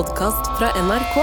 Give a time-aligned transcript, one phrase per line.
[0.00, 1.16] podkast fra NRK.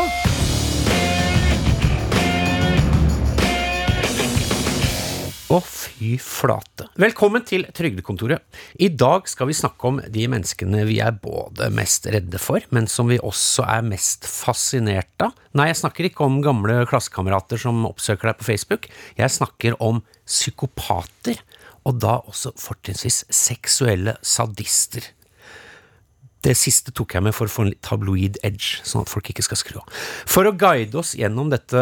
[5.50, 6.86] Å, fy flate.
[7.02, 8.44] Velkommen til Trygdekontoret.
[8.78, 12.86] I dag skal vi snakke om de menneskene vi er både mest redde for, men
[12.92, 15.34] som vi også er mest fascinert av.
[15.58, 18.92] Nei, jeg snakker ikke om gamle klassekamerater som oppsøker deg på Facebook.
[19.18, 21.42] Jeg snakker om psykopater,
[21.88, 25.16] og da også fortrinnsvis seksuelle sadister.
[26.46, 29.46] Det siste tok jeg med for å få en tabloid edge, sånn at folk ikke
[29.46, 30.04] skal skru av.
[30.30, 31.82] For å guide oss gjennom dette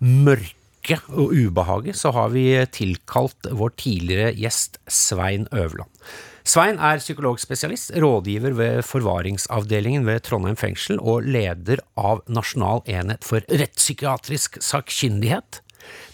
[0.00, 5.92] mørke og ubehaget, så har vi tilkalt vår tidligere gjest Svein Øverland.
[6.48, 13.44] Svein er psykologspesialist, rådgiver ved forvaringsavdelingen ved Trondheim fengsel og leder av Nasjonal enhet for
[13.52, 15.60] rettspsykiatrisk sakkyndighet.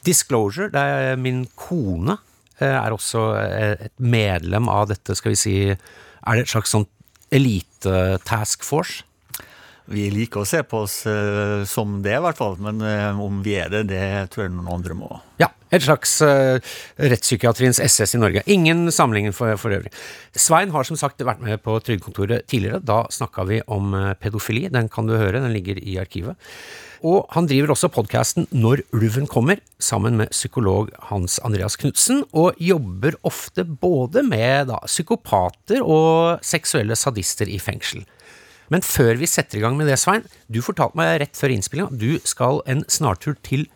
[0.07, 2.19] Disclosure, det er min kone,
[2.59, 6.75] eh, er også eh, et medlem av dette, skal vi si, er det et slags
[6.75, 6.89] sånn
[7.35, 9.03] elite-task force?
[9.93, 12.57] Vi liker å se på oss uh, som det, i hvert fall.
[12.63, 15.11] Men uh, om vi er det, det tror jeg noen andre må.
[15.43, 16.57] Ja, et slags uh,
[16.97, 18.45] rettspsykiatriens SS i Norge.
[18.49, 19.93] Ingen sammenligning for, for øvrig.
[20.33, 22.81] Svein har som sagt vært med på Trygdekontoret tidligere.
[22.81, 24.71] Da snakka vi om pedofili.
[24.73, 26.41] Den kan du høre, den ligger i arkivet.
[27.03, 32.59] Og han driver også podkasten Når ulven kommer, sammen med psykolog Hans Andreas Knutsen, og
[32.63, 38.05] jobber ofte både med da, psykopater og seksuelle sadister i fengsel.
[38.73, 42.01] Men før vi setter i gang med det, Svein, du fortalte meg rett før innspillinga
[42.01, 43.67] du skal en snartur til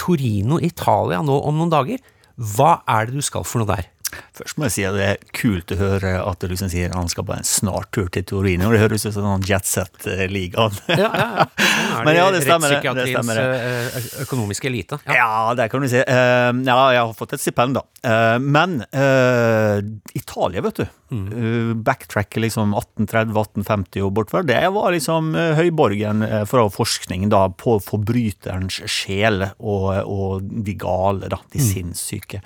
[0.00, 2.00] Torino, Italia nå om noen dager.
[2.40, 3.90] Hva er det du skal for noe der?
[4.36, 7.10] Først må jeg si at det er kult å høre at du liksom sier han
[7.10, 8.70] skal på en snartur til Torino.
[8.74, 10.80] Det høres ut som en jetset-ligaen.
[10.90, 11.48] Ja, ja, ja.
[12.06, 13.06] Men ja, det stemmer det.
[13.10, 15.00] stemmer eh, økonomiske elite.
[15.06, 15.20] Ja.
[15.20, 16.00] Ja, det kan du si.
[16.00, 17.84] Eh, ja, jeg har fått et stipend, da.
[18.00, 19.80] Eh, men eh,
[20.16, 20.86] Italia, vet du.
[21.10, 24.42] Backtrack backtracker liksom 1830-1850 og bortover.
[24.46, 30.74] Det var liksom eh, høyborgen eh, fra forskning da, på forbryterens sjel og, og de
[30.74, 31.40] gale, da.
[31.52, 32.42] De sinnssyke.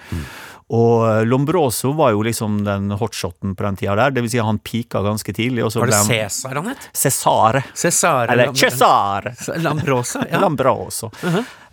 [0.72, 4.14] Og eh, Lombroso var jo liksom den hotshoten på den tida der.
[4.16, 5.64] Det vil si han pika ganske tidlig.
[5.66, 6.88] Og så Var det Cæsar han het?
[6.96, 7.62] Cæsare.
[7.74, 8.32] Cæsare.
[8.32, 9.34] Eller Cesare.
[9.60, 10.24] Lambrosa?
[10.30, 10.40] Ja.
[10.44, 11.10] Lambroso.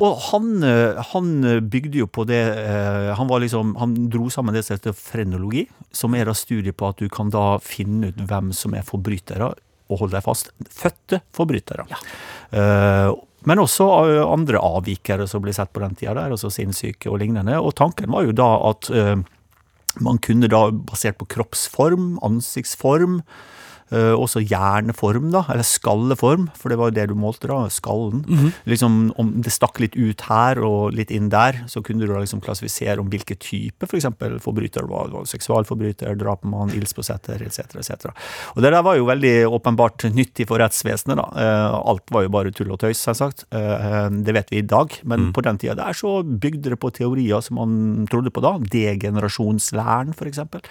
[0.02, 1.32] Og han, eh, han
[1.72, 5.68] bygde jo på det eh, Han var liksom, han dro sammen det som heter frenologi,
[5.92, 9.54] som er da studiet på at du kan da finne ut hvem som er forbrytere,
[9.92, 11.88] og hold deg fast, fødte forbrytere.
[12.52, 13.12] Eh,
[13.50, 13.88] men også
[14.26, 17.56] andre avvikere som ble sett på den tida der, altså sinnssyke og lignende.
[17.58, 18.92] Og tanken var jo da at
[20.00, 23.22] man kunne da, basert på kroppsform, ansiktsform,
[23.92, 28.22] også hjerneform, da, eller skalleform, for det var jo det du målte, da, skallen.
[28.66, 32.20] Liksom, Om det stakk litt ut her og litt inn der, så kunne du da
[32.22, 35.08] liksom klassifisere om hvilken type for eksempel forbryter det var.
[35.12, 37.60] Det var seksualforbryter, drapsmann, ildspåsetter etc.
[37.82, 38.08] etc.
[38.56, 41.18] Og det der var jo veldig åpenbart nyttig for rettsvesenet.
[41.20, 41.28] da.
[41.36, 43.46] Eh, Alt var jo bare tull og tøys, selvsagt.
[43.52, 46.92] Eh, Det vet vi i dag, men på den tida der så bygde det på
[46.94, 48.58] teorier som man trodde på da.
[48.60, 50.62] Degenerasjonslæren, for eksempel.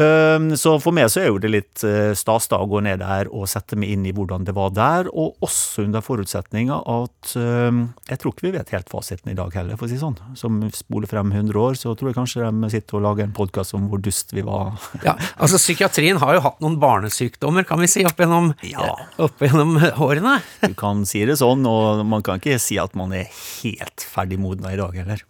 [0.00, 3.02] Um, Så for meg så er jo det litt eh, stas da å gå ned
[3.02, 7.34] der og sette meg inn i hvordan det var der, og også under forutsetninga at
[7.36, 10.02] um, jeg tror ikke vi vet helt fasiten i dag heller, for å si det
[10.04, 10.16] sånn.
[10.40, 13.76] Som spoler frem 100 år, så tror jeg kanskje de sitter og lager en podkast
[13.76, 14.72] om hvor dust vi var.
[15.06, 18.92] Ja, altså Psykiatrien har jo hatt noen barnesykdommer, kan vi si, opp gjennom, Ja.
[19.20, 20.38] opp gjennom årene.
[20.64, 23.28] Du kan si det sånn, og man kan ikke si at man er
[23.60, 25.24] helt ferdig modna i dag heller.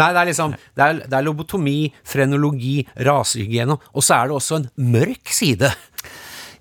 [0.00, 4.38] Nei, det er liksom Det er, det er lobotomi, frenologi, rasehygiene, og så er det
[4.40, 5.70] også en mørk side.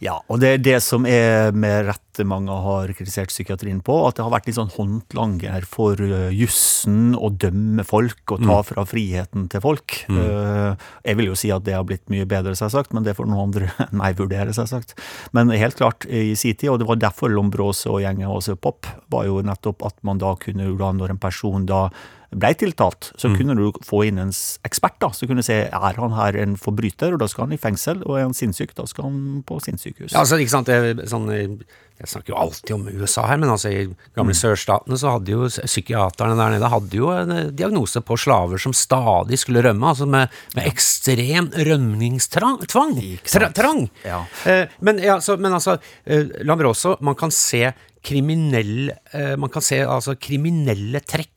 [0.04, 4.18] Ja, og det er det som er med rette mange har kritisert psykiatrien på, at
[4.18, 8.84] det har vært litt sånn håndlanger for uh, jussen å dømme folk og ta fra
[8.88, 10.02] friheten til folk.
[10.12, 10.20] Mm.
[11.06, 13.48] jeg vil jo si at det har blitt mye bedre, selvsagt, men det får noen
[13.48, 14.98] andre enn meg vurdere, selvsagt.
[15.36, 18.90] Men helt klart, i sin tid, og det var derfor Lombroso og gjengen også pop,
[19.14, 21.88] var jo nettopp at man da kunne, da, når en person da
[22.40, 24.34] ble tiltalt, så kunne du få inn en
[24.68, 27.62] ekspert da, som kunne se er han her en forbryter, og da skal han i
[27.62, 30.12] fengsel, og er han sinnssyk, da skal han på sinnssykehus.
[30.12, 31.30] Ja, altså, ikke sant, jeg, sånn,
[31.94, 33.84] Jeg snakker jo alltid om USA her, men altså i
[34.18, 38.60] gamle sørstatene så hadde jo psykiaterne der nede hadde jo en eh, diagnose på slaver
[38.60, 42.60] som stadig skulle rømme, altså med, med ekstrem rømningstvang.
[42.66, 43.86] Tra, trang!
[44.04, 44.24] Ja.
[44.50, 47.70] Eh, men, ja, så, men altså, eh, Lambroso, man kan se
[48.04, 51.30] kriminell eh, Man kan se altså kriminelle trekk.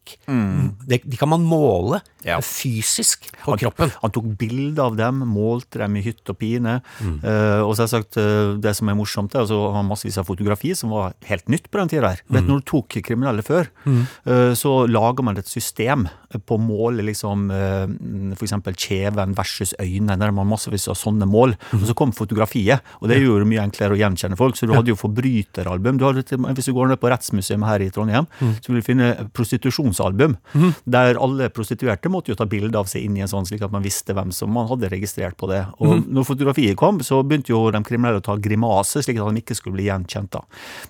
[0.87, 2.27] Det, de kan man måle Mm.
[2.27, 2.39] Ja.
[2.41, 3.93] eh, fysisk på kroppen.
[4.03, 6.81] Han tok bilde av dem, målte dem i hytt og pine.
[6.99, 10.73] Eh, og selvsagt, uh, det som er morsomt, er altså, han har massevis av fotografi
[10.75, 12.23] som var helt nytt på den tida der.
[12.35, 16.09] Vet Når du tok kriminelle før, eh, så lager man et system
[16.43, 18.55] på å måle liksom eh, f.eks.
[18.87, 21.57] kjeven versus øynene, der man massevis av sånne mål.
[21.77, 24.59] Og så kom fotografiet, og det gjorde det mye enklere å gjenkjenne folk.
[24.59, 26.01] Så du hadde jo forbryteralbum.
[26.01, 29.11] Du hadde, hvis du går ned på Rettsmuseet her i Trondheim, så vil du finne
[29.37, 30.37] prostitusjonsalbum,
[30.85, 33.75] der alle prostituerte måtte jo ta bilde av seg inn i en sånn, slik at
[33.75, 35.63] man visste hvem som man hadde registrert på det.
[35.83, 39.43] Og når fotografiet kom, så begynte jo de kriminelle å ta grimaser, slik at de
[39.43, 40.33] ikke skulle bli gjenkjent.
[40.35, 40.43] da.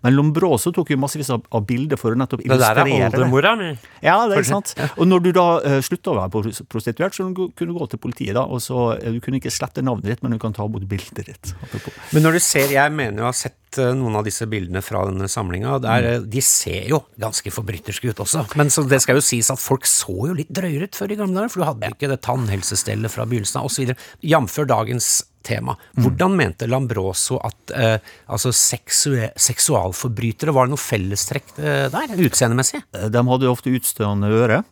[0.04, 3.10] Men Lombroso tok jo massevis av, av bilder for å nettopp Det der er illustrere
[3.10, 3.70] oldemora mi.
[4.04, 4.74] Ja, det er sant.
[4.96, 8.34] Og når du da uh, slutta å være prostituert, så kunne du gå til politiet,
[8.36, 10.86] da, og så eh, Du kunne ikke slette navnet ditt, men du kan ta bort
[10.88, 11.52] bildet ditt.
[11.62, 11.94] Apropos.
[12.16, 14.82] Men når du ser, jeg mener jo å ha sett eh, noen av disse bildene
[14.84, 15.78] fra denne samlinga,
[16.26, 18.46] de ser jo ganske forbryterske ut også.
[18.58, 21.20] Men så det skal jo sies at folk så jo litt drøyere ut før i
[21.20, 23.96] gamle dager, for du hadde ikke det tannhelsestellet fra begynnelsen av, osv.
[24.26, 24.60] Jf.
[24.66, 25.14] dagens
[25.46, 25.76] tema.
[25.96, 27.98] Hvordan mente Lambroso at eh,
[28.32, 32.80] altså seksualforbrytere Var det noe fellestrekk eh, der, utseendemessig?
[32.90, 34.68] Eh, De hadde jo ofte utstående øre, eh,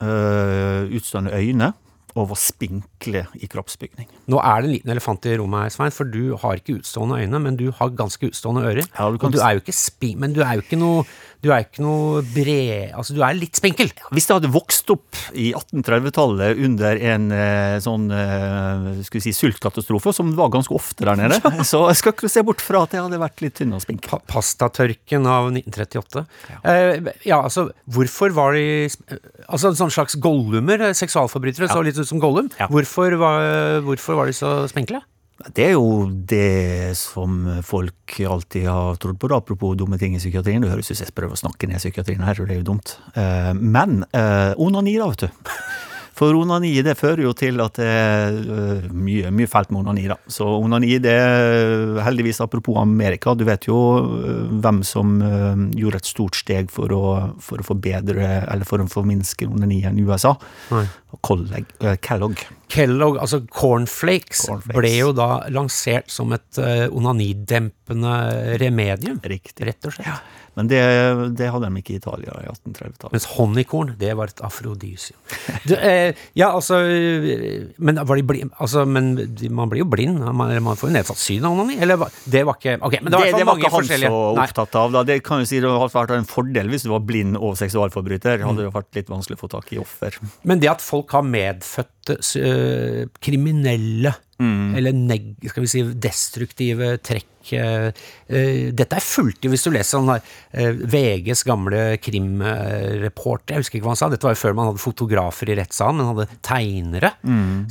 [0.00, 1.72] utstående øyne,
[2.14, 4.08] over spinkle i kroppsbygning.
[4.28, 7.16] Nå er det en liten elefant i rommet her, Svein, for du har ikke utstående
[7.22, 8.84] øyne, men du har ganske utstående ører.
[8.98, 10.14] Ja, du kan- Og du er jo ikke spi...
[10.20, 11.06] Men du er jo ikke noe
[11.40, 12.90] Du er ikke noe bred...
[12.98, 13.92] Altså, du er litt spinkel.
[14.10, 19.34] Hvis det hadde vokst opp i 1830-tallet under en eh, sånn eh, skal vi si,
[19.38, 21.38] sultkatastrofe, som var ganske ofte der nede,
[21.70, 24.10] så jeg skal ikke se bort fra at jeg hadde vært litt tynn og spinkel.
[24.10, 26.24] Pa pastatørken av 1938.
[26.64, 28.88] Eh, ja, altså, hvorfor var de
[29.48, 32.50] Altså en sånn slags gollumer, seksualforbrytere, seksualforbrytere, så litt ut som Gollum.
[32.58, 32.66] Ja.
[32.72, 33.46] Hvorfor, var,
[33.86, 35.00] hvorfor var de så spinkle?
[35.54, 40.18] Det er jo det som folk alltid har trodd på, da, apropos dumme ting i
[40.18, 40.64] psykiatrien.
[40.64, 42.66] Det høres ut som jeg prøver å snakke ned psykiatrien her, og det er jo
[42.72, 42.96] dumt.
[43.14, 45.44] Eh, Men eh, onani, da, vet du.
[46.18, 50.08] For onani det fører jo til at det er øh, mye, mye fælt med onani.
[50.10, 50.16] da.
[50.26, 53.36] Så onani det er heldigvis apropos Amerika.
[53.38, 57.02] Du vet jo øh, hvem som øh, gjorde et stort steg for å,
[57.44, 60.34] for å forbedre, eller for å forminske onanien i USA.
[60.74, 60.86] Nei.
[61.24, 61.70] Colleg,
[62.04, 62.42] Kellogg.
[62.68, 64.76] Kellogg, altså cornflakes, Cornflakes.
[64.76, 66.58] ble jo da lansert som et
[66.92, 68.12] onanidempende
[68.60, 69.16] remedium.
[69.24, 69.70] Riktig.
[69.70, 70.28] Rett og slett.
[70.58, 70.80] Men det,
[71.38, 73.14] det hadde de ikke i Italia i 1830-tallet.
[73.14, 75.18] Mens honningkorn, det var et afrodisium.
[75.78, 79.12] Eh, ja, altså eh, Men var de bli, altså, men
[79.54, 80.18] man blir jo blind.
[80.18, 81.76] Man, man får jo nedsatt syn av onani.
[81.84, 84.78] Eller det var ikke okay, men det var det, det var ikke han så opptatt
[84.80, 84.96] av.
[84.96, 85.04] Da.
[85.06, 88.42] Det kan jo si det hadde vært en fordel hvis du var blind og seksualforbryter.
[88.42, 90.18] Hadde det vært litt vanskelig å få tak i offer.
[90.48, 97.37] Men det at folk har medfødte øh, kriminelle eller neg, skal vi si destruktive trekk
[97.56, 100.20] øh, Dette er fullt i hvis du leser sånn her,
[100.60, 104.70] øh, VGs gamle krimreporter, jeg husker ikke hva han sa, dette var jo før man
[104.70, 107.12] hadde fotografer i rettssalen, men hadde tegnere.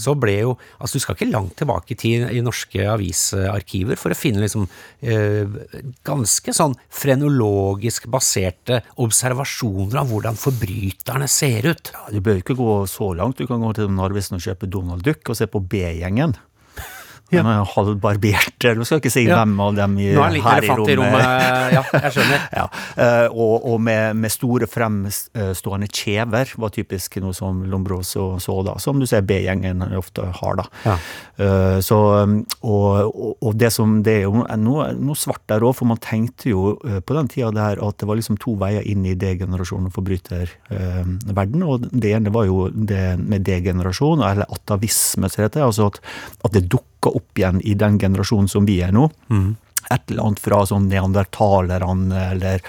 [0.01, 4.13] Så ble jo Altså, du skal ikke langt tilbake i tid i norske avisarkiver for
[4.13, 5.57] å finne liksom øh,
[6.07, 11.91] ganske sånn frenologisk baserte observasjoner av hvordan forbryterne ser ut.
[11.93, 13.37] Ja, Du bør ikke gå så langt.
[13.37, 16.35] Du kan gå til Narvesen og kjøpe Donald Duck og se på B-gjengen.
[17.31, 19.41] De er halvbarbert, eller skal ikke si Ja.
[19.41, 20.89] hvem av dem i, Nå er her i rommet.
[20.89, 21.25] i rommet.
[21.73, 22.45] Ja, jeg skjønner.
[22.57, 22.65] Ja,
[22.95, 28.77] eh, og, og med, med store fremstående kjever var typisk noe som Lombroso så da,
[28.79, 30.67] som du ser B-gjengen ofte har da.
[30.85, 30.95] Ja.
[31.37, 31.97] Eh, Så,
[32.63, 35.99] og, og, og det som, det er jo noe, noe svart der også, for man
[36.01, 39.13] tenkte jo eh, på den tida der at det var liksom to veier inn i
[39.19, 45.49] degenerasjon og forbryterverden, og det ene var jo det med D-generasjon, eller atavisme, som det
[45.49, 46.01] heter, altså at,
[46.45, 46.67] at det
[47.07, 49.09] dukka opp igjen i den generasjonen som vi er nå
[49.89, 52.63] et eller annet fra sånn neandertalerne, eller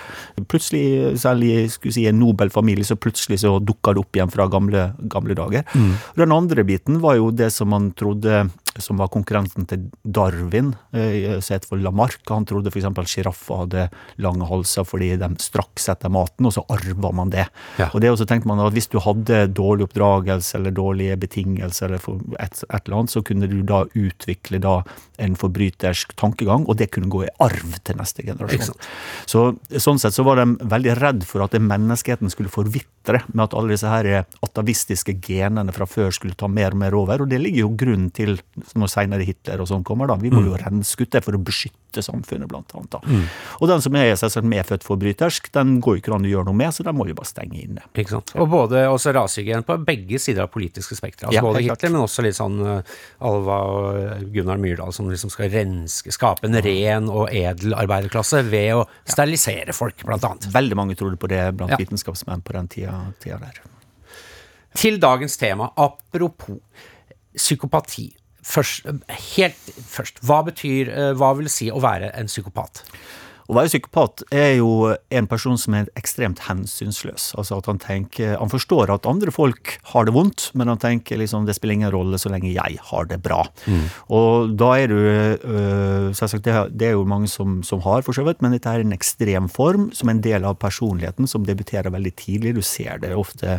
[0.47, 4.31] plutselig, selv i skulle si, en nobel familie, så plutselig så dukka det opp igjen
[4.31, 5.65] fra gamle, gamle dager.
[5.75, 5.97] Mm.
[6.15, 8.45] Den andre biten var jo det som man trodde
[8.79, 12.23] som var konkurrenten til Darwin, sett som het for Lamarck.
[12.31, 12.87] Han trodde f.eks.
[13.11, 13.87] sjiraffer hadde
[14.23, 17.49] lange halser fordi de straks etter maten, og så arva man det.
[17.81, 17.89] Ja.
[17.93, 22.39] Og det også tenkte man at hvis du hadde dårlig oppdragelse eller dårlige betingelser, eller
[22.39, 24.81] et, et eller annet, så kunne du da utvikle da
[25.19, 28.79] en forbrytersk tankegang, og det kunne gå i arv til neste generasjon.
[29.27, 29.49] Så
[29.79, 32.87] Sånn sett så var de veldig redd for at menneskeheten skulle forvitre,
[33.33, 37.23] med at alle disse her atavistiske genene fra før skulle ta mer og mer over.
[37.25, 38.37] Og det ligger jo grunnen til,
[38.79, 40.17] når senere Hitler og sånn kommer, da.
[40.21, 42.91] Vi må jo renske ut det for å beskytte samfunnet, blant annet.
[42.93, 43.01] da.
[43.63, 46.59] Og den som er selvsagt medfødt forbrytersk, den går jo ikke an å gjøre noe
[46.61, 47.83] med, så den må vi bare stenge inne.
[47.97, 48.35] Ikke sant?
[48.37, 51.27] Og både også rasehygien på begge sider av politiske spekter.
[51.29, 51.93] Altså Ja, både Hitler, klart.
[51.93, 52.83] Men også litt sånn uh,
[53.25, 58.75] Alva og Gunnar Myrdal som liksom skal renske, skape en ren og edel arbeiderklasse ved
[58.77, 60.49] å sterilisere folk, blant annet.
[60.55, 61.77] Veldig mange trodde på det blant Ja.
[61.81, 63.61] vitenskapsmenn på den tida, tida der.
[64.79, 66.61] Til dagens tema, apropos
[67.37, 68.11] psykopati.
[68.49, 68.87] Først,
[69.37, 72.83] helt først, hva betyr, uh, hva vil si å være en psykopat?
[73.49, 77.31] Å være psykopat er jo en person som er ekstremt hensynsløs.
[77.41, 81.17] Altså at Han tenker, han forstår at andre folk har det vondt, men han tenker
[81.17, 83.47] liksom det spiller ingen rolle så lenge jeg har det bra.
[83.65, 83.87] Mm.
[84.13, 88.17] Og da er du øh, Selvsagt, det, det, er jo mange som, som har, for
[88.17, 91.45] så vidt, men dette er en ekstrem form som er en del av personligheten, som
[91.49, 92.57] debuterer veldig tidlig.
[92.59, 93.59] Du ser det ofte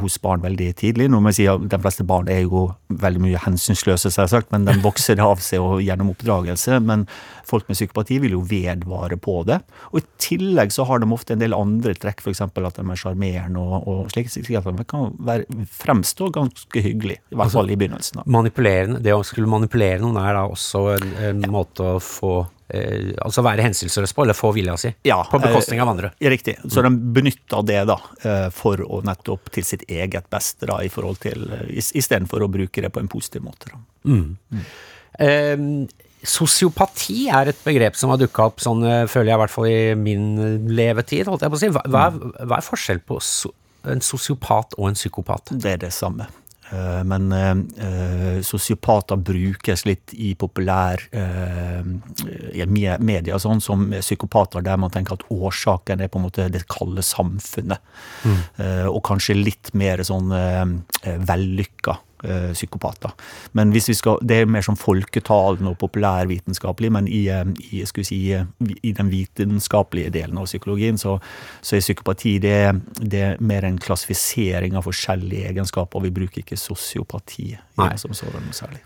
[0.00, 1.08] hos barn veldig tidlig.
[1.10, 4.68] Nå må jeg si at De fleste barn er jo veldig mye hensynsløse, selvsagt, men
[4.68, 6.78] de vokser av seg og gjennom oppdragelse.
[6.84, 7.06] Men
[7.48, 9.60] folk med psykopati vil jo vedvare på det.
[9.92, 12.44] Og I tillegg så har de ofte en del andre trekk, f.eks.
[12.46, 14.30] at de er sjarmerende og, og slik.
[14.54, 18.24] At de kan være, fremstå ganske hyggelig, i hvert fall i begynnelsen.
[18.30, 22.53] Manipulerende, Det å skulle manipulere noen er da også en, en måte å få eh,
[22.72, 26.12] altså være hensynsløs på, eller få vilja si, ja, på bekostning av andre.
[26.18, 26.56] Eh, riktig.
[26.64, 30.88] Så de benytter det da, eh, for å nettopp til sitt eget beste, da, i
[30.92, 33.68] forhold til, eh, istedenfor å bruke det på en positiv måte.
[33.68, 33.82] Da.
[34.08, 34.36] Mm.
[34.52, 34.64] Mm.
[35.28, 35.86] Eh,
[36.24, 39.66] Sosiopati er et begrep som har dukka opp sånn, eh, føler jeg i hvert fall
[39.68, 40.24] i min
[40.72, 41.26] levetid.
[41.26, 41.68] holdt jeg på å si.
[41.68, 43.20] Hva, hva, er, hva er forskjell på
[43.92, 45.52] en sosiopat og en psykopat?
[45.52, 46.26] Det er det samme.
[46.72, 51.82] Eh, men eh, sosiopater brukes litt i populær uh,
[52.98, 57.04] media, sånn som psykopater, der man tenker at årsaken er på en måte det kalde
[57.04, 57.82] samfunnet.
[58.24, 58.40] Mm.
[58.56, 63.12] Eh, og kanskje litt mer sånn eh, vellykka eh, psykopater.
[63.52, 67.84] Men hvis vi skal, Det er mer som folketalen og populærvitenskapelig, men i, eh, i,
[67.84, 68.20] si,
[68.82, 71.18] i, den vitenskapelige delen av psykologien så,
[71.62, 72.58] så er psykopati det,
[73.00, 76.00] det, er mer en klassifisering av forskjellige egenskaper.
[76.00, 77.56] Vi bruker ikke sosiopati
[77.96, 78.82] som sådan særlig.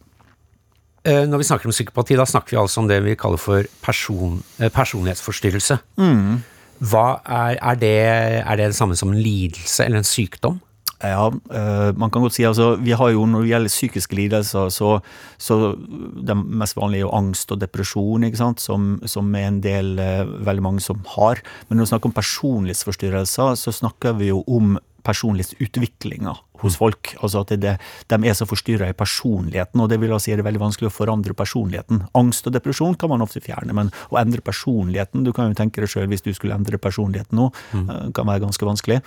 [1.04, 3.64] Eh, når vi snakker om psykopati, da snakker vi altså om det vi kaller for
[3.83, 5.78] person, personlighetsforstyrrelse.
[5.97, 6.40] Mm.
[6.78, 7.99] Hva er, er, det,
[8.38, 10.61] er det det samme som en lidelse eller en sykdom?
[10.99, 14.73] Ja, uh, man kan godt si altså, vi har jo Når det gjelder psykiske lidelser,
[14.75, 14.99] så,
[15.38, 18.61] så det mest vanlige er jo angst og depresjon, ikke sant?
[18.61, 21.43] Som, som er en del uh, veldig mange som har.
[21.69, 27.14] Men når vi snakker om personlighetsforstyrrelser, så snakker vi jo om personlighetsutviklinga hos folk.
[27.23, 27.76] Altså at det,
[28.11, 30.95] De er så forstyrra i personligheten, og det vil si er det veldig vanskelig å
[30.95, 32.05] forandre personligheten.
[32.19, 35.81] Angst og depresjon kan man ofte fjerne, men å endre personligheten Du kan jo tenke
[35.81, 37.87] deg sjøl hvis du skulle endre personligheten nå, mm.
[37.87, 39.00] uh, kan være ganske vanskelig.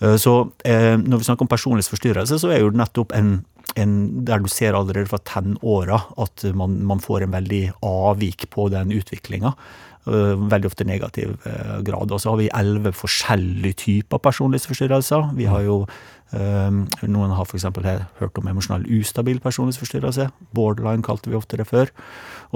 [0.00, 0.34] Eh, så
[0.64, 3.34] eh, når vi snakker om personlighetsforstyrrelse, så er jo det nettopp en,
[3.80, 3.94] en
[4.26, 8.94] der du ser allerede fra tenåra at man, man, får en veldig avvik på den
[8.96, 9.54] utviklinga.
[10.02, 11.36] Eh, veldig ofte negativ
[11.86, 12.10] grad.
[12.10, 15.30] Og så har vi elleve forskjellige typer personlighetsforstyrrelser.
[15.38, 15.86] Vi har jo
[16.32, 17.66] Um, noen har f.eks.
[18.16, 20.30] hørt om emosjonell ustabil personlighetsforstyrrelse.
[20.56, 21.92] Borderline kalte vi ofte det før.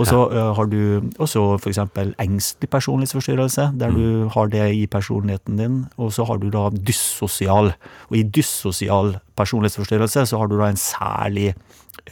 [0.01, 0.47] Og så ja.
[0.47, 1.83] uh, har du også f.eks.
[2.23, 3.99] engstelig personlighetsforstyrrelse, der mm.
[3.99, 5.77] du har det i personligheten din.
[6.01, 7.75] Og så har du da dyssosial.
[8.09, 11.53] Og i dyssosial personlighetsforstyrrelse så har du da en særlig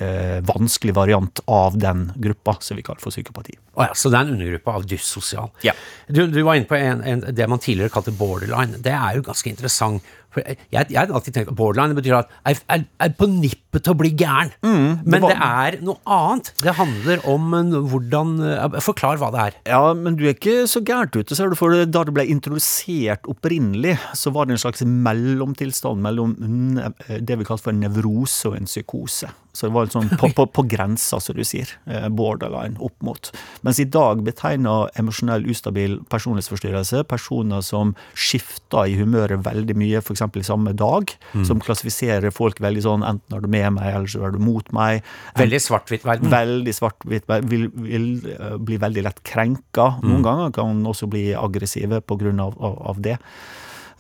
[0.00, 3.56] uh, vanskelig variant av den gruppa som vi kaller for psykopati.
[3.74, 5.50] Oh ja, så det er en undergruppe av dyssosial.
[5.66, 5.74] Ja.
[6.06, 8.80] Du, du, var inne på en, en, det man tidligere kalte borderline.
[8.82, 10.14] Det er jo ganske interessant.
[10.34, 13.98] For jeg, jeg har alltid tenkt borderline betyr at jeg er, på nippet til å
[13.98, 14.52] bli gæren.
[14.64, 15.34] Mm, det men var...
[15.34, 16.50] det er noe annet.
[16.62, 17.54] Det handler om
[17.92, 19.58] hvordan eh, Forklar hva det er.
[19.76, 21.58] Ja, men du er ikke så gærent ute, ser du.
[21.58, 27.46] For da det ble introdusert opprinnelig, så var det en slags mellomtilstand mellom det vi
[27.46, 29.30] kalte for en nevrose og en psykose.
[29.54, 31.70] Så det var sånn på, på, på grensa, som du sier.
[31.86, 33.30] Eh, borderline opp mot.
[33.62, 40.23] Mens i dag betegner emosjonell ustabil personlighetsforstyrrelse personer som skifter i humøret veldig mye, f.eks.
[40.40, 41.12] i samme dag.
[41.32, 41.44] Mm.
[41.48, 44.70] Som klassifiserer folk veldig sånn enten er du med meg, eller så er du mot
[44.76, 45.04] meg.
[45.38, 46.32] Veldig svart-hvitt verden.
[46.32, 47.28] Veldig svart-hvitt.
[47.50, 49.94] Vil, vil, eh, bli veldig lett krenka.
[50.02, 50.26] Noen mm.
[50.28, 52.14] ganger kan også bli aggressive pga.
[52.24, 53.18] Av, av, av det.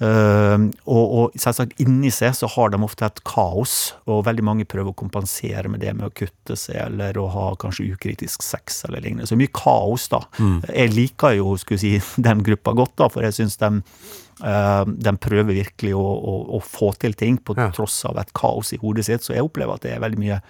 [0.02, 0.58] Uh,
[0.90, 4.90] og, og selvsagt inni seg så har de ofte et kaos, og veldig mange prøver
[4.90, 9.04] å kompensere med det med å kutte seg eller å ha kanskje ukritisk sex eller
[9.04, 9.28] lignende.
[9.30, 10.24] Så mye kaos, da.
[10.40, 10.58] Mm.
[10.66, 11.94] Jeg liker jo skulle si,
[12.26, 13.70] den gruppa godt, da, for jeg syns de,
[14.38, 17.68] de prøver virkelig å, å, å, få til ting på ja.
[17.74, 19.22] tross av et kaos i hodet sitt.
[19.22, 20.40] Så jeg opplever at det er veldig mye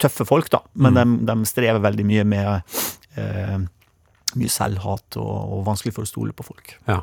[0.00, 0.62] tøffe folk, da.
[0.78, 1.16] Men mm.
[1.18, 2.78] de, de, strever veldig mye med
[3.18, 3.58] uh,
[4.38, 6.74] mye selvhat og, og vanskelig for å stole på folk.
[6.88, 7.02] Ja.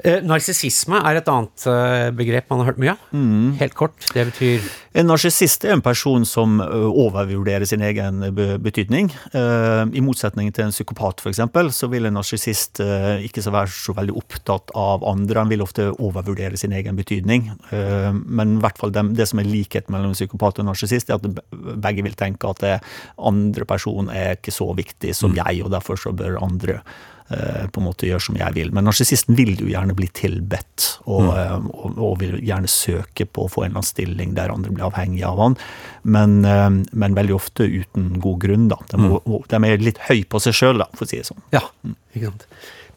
[0.00, 3.02] Eh, narsissisme er et annet eh, begrep man har hørt mye av.
[3.12, 3.50] Mm.
[3.60, 4.64] Helt kort, det betyr
[4.98, 8.18] En narsissist er en person som overvurderer sin egen
[8.60, 9.06] betydning.
[9.32, 11.40] I motsetning til en psykopat, f.eks.,
[11.72, 12.82] så vil en narsissist
[13.24, 15.38] ikke så være så veldig opptatt av andre.
[15.40, 17.48] Han vil ofte overvurdere sin egen betydning.
[17.72, 21.40] Men i hvert fall det, det som er likhet mellom psykopat og narsissist, er at
[21.88, 22.84] begge vil tenke at
[23.16, 25.40] andre person er ikke så viktig som mm.
[25.40, 28.72] jeg, og derfor så bør andre eh, på en måte gjør som jeg vil.
[28.74, 31.68] Men narsissisten vil jo gjerne bli tilbedt, og, mm.
[31.72, 34.88] og, og vil gjerne søke på å få en eller annen stilling der andre blir
[34.88, 35.56] avhengig av han,
[36.02, 38.68] men, eh, men veldig ofte uten god grunn.
[38.72, 38.80] da.
[38.90, 39.38] De, mm.
[39.48, 41.42] de er litt høy på seg sjøl, for å si det sånn.
[41.54, 41.64] Ja,
[42.12, 42.46] ikke sant.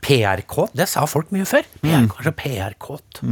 [0.06, 1.66] PR-kåt, det sa folk mye før.
[1.82, 3.24] PR, kanskje PR-kåt.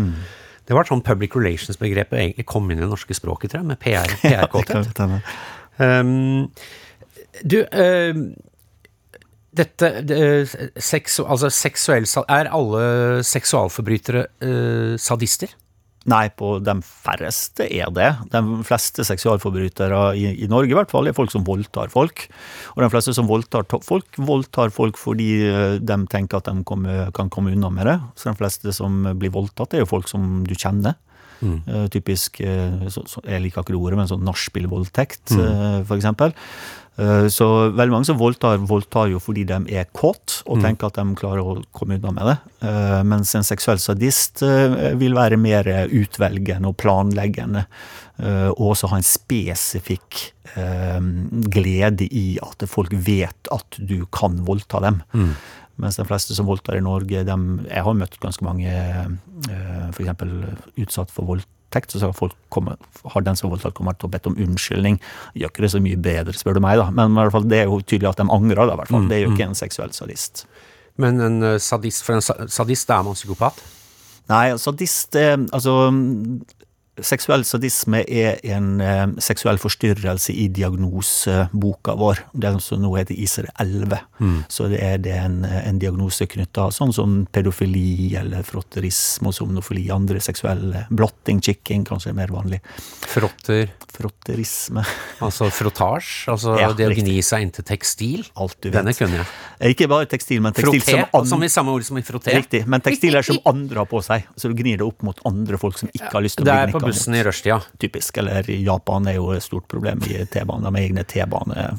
[0.64, 3.70] Det var et sånn public relations-begrepet egentlig kom inn i det norske språket, tror jeg,
[3.74, 4.96] med PR-kåthet.
[4.96, 5.36] kan PR-kåthet.
[5.84, 6.48] Um,
[7.44, 8.26] du, um,
[9.54, 10.22] dette det,
[10.82, 15.54] seksu, altså seksuell, Er alle seksualforbrytere uh, sadister?
[16.10, 18.10] Nei, på de færreste er det.
[18.34, 22.26] De fleste seksualforbrytere i, i Norge i hvert fall, er folk som voldtar folk.
[22.76, 27.08] Og de fleste som voldtar folk, voldtar folk fordi eh, de tenker at de kommer,
[27.16, 27.96] kan komme unna med det.
[28.20, 31.00] Så de fleste som blir voldtatt, er jo folk som du kjenner.
[31.44, 35.84] Eh, typisk uh, så, så, Jeg liker ikke det ordet, men sånn nachspielvoldtekt, mm.
[35.88, 36.36] for eksempel.
[36.96, 41.00] Eh, Så veldig mange som voldtar, voldtar jo fordi de er kåt og tenker at
[41.00, 42.38] de klarer å komme unna med det.
[42.70, 47.66] Eh, Mens en seksuell sadist eh, vil være mer utvelgende og planleggende.
[48.24, 50.20] Og også ha en spesifikk
[51.50, 55.00] glede i at folk vet at du kan voldta dem.
[55.82, 57.38] Mens de fleste som voldtar i Norge, de,
[57.72, 58.70] jeg har møtt ganske mange
[59.98, 60.14] f.eks.
[60.78, 61.26] utsatt for
[61.74, 61.92] voldtekt.
[61.92, 65.00] Så har folk kommet, har den som har voldtatt kommet og bedt om unnskyldning.
[65.36, 66.90] Gjør ikke det så mye bedre, spør du meg, da.
[66.92, 68.66] Men i hvert fall, det er jo tydelig at de angrer.
[68.66, 69.08] Da, i hvert fall.
[69.10, 70.46] Det er jo ikke en seksuell sadist.
[70.98, 73.64] Men en uh, sadist, for en sadist er man psykopat?
[74.30, 75.92] Nei, sadist er Altså,
[77.02, 82.20] seksuell sadisme er en eh, seksuell forstyrrelse i diagnoseboka vår.
[82.34, 83.98] Den som nå heter ICD-11.
[84.52, 89.88] Så det er det en, en diagnose knytta sånn som pedofili eller frotterisme og somnofili.
[89.94, 92.62] Andre seksuelle blotting, kikking, kanskje er mer vanlig.
[93.10, 94.82] Frotter, Frotterisme.
[95.22, 96.28] altså frottasj?
[96.34, 97.04] Altså Ja, det å riktig.
[97.06, 98.24] gni seg inntil tekstil?
[98.42, 98.98] Alt du Denne vet.
[99.02, 99.74] kunne jeg.
[99.76, 102.34] Ikke bare tekstil, men tekstil Frotté, som som i samme ord som i frotté.
[102.38, 104.26] Riktig, men tekstiler som andre har på seg.
[104.38, 106.72] Så du gnir det opp mot andre folk som ikke har lyst til å bli
[106.72, 106.83] gnikka.
[106.86, 107.60] Bussen i rushtida.
[107.80, 108.18] typisk.
[108.18, 110.66] Eller Japan er jo et stort problem i T-banen.
[110.66, 111.78] De har egne T-baner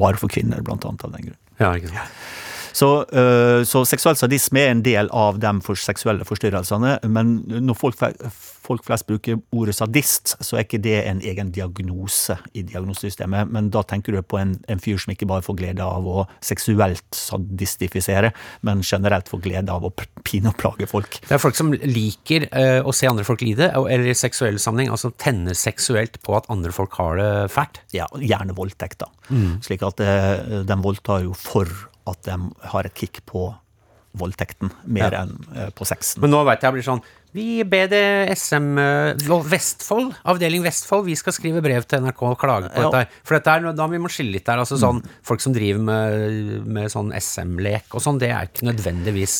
[0.00, 1.40] bare for kvinner, blant annet av den grunn.
[1.60, 2.18] Ja, ikke sant.
[2.74, 6.96] Så, øh, så seksuell sadisme er en del av de for seksuelle forstyrrelsene.
[7.06, 8.00] Men når folk,
[8.64, 13.50] folk flest bruker ordet sadist, så er ikke det en egen diagnose i diagnosesystemet.
[13.52, 16.24] Men da tenker du på en, en fyr som ikke bare får glede av å
[16.44, 18.32] seksuelt sadistifisere,
[18.66, 19.92] men generelt får glede av å
[20.24, 21.18] pine og plage folk.
[21.28, 24.92] Det er folk som liker uh, å se andre folk lide, eller i seksuell sammenheng,
[24.94, 27.82] altså tenner seksuelt på at andre folk har det fælt.
[27.96, 29.10] ja, gjerne voldtekt, da.
[29.64, 31.68] Slik at uh, de voldtar jo for
[32.08, 32.38] at de
[32.72, 33.50] har et kick på
[34.14, 35.22] voldtekten, mer Ja.
[35.24, 36.20] enn uh, på sexen.
[36.22, 37.00] Men nå veit jeg blir sånn
[37.34, 38.00] Vi ber det
[38.38, 38.76] SM
[39.50, 42.90] Vestfold, avdeling Vestfold, vi skal skrive brev til NRK og klage på Ja.
[42.90, 43.00] dette.
[43.00, 43.08] her.
[43.26, 44.58] For dette er, da vi må skille litt der.
[44.62, 49.34] altså sånn, Folk som driver med, med sånn SM-lek og sånn, det er ikke nødvendigvis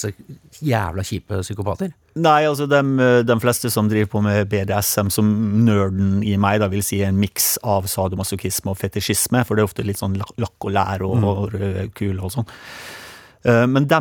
[0.61, 1.93] jævla kjipe psykopater.
[2.17, 2.83] Nei, altså de,
[3.27, 5.31] de fleste som driver på med BDSM, som
[5.65, 9.63] nerden i meg da vil si er en miks av sadomasochisme og fetisjisme, for det
[9.63, 12.47] er ofte litt sånn lakk og lær og, og røde kuler og sånn.
[13.45, 13.99] Eh, Men de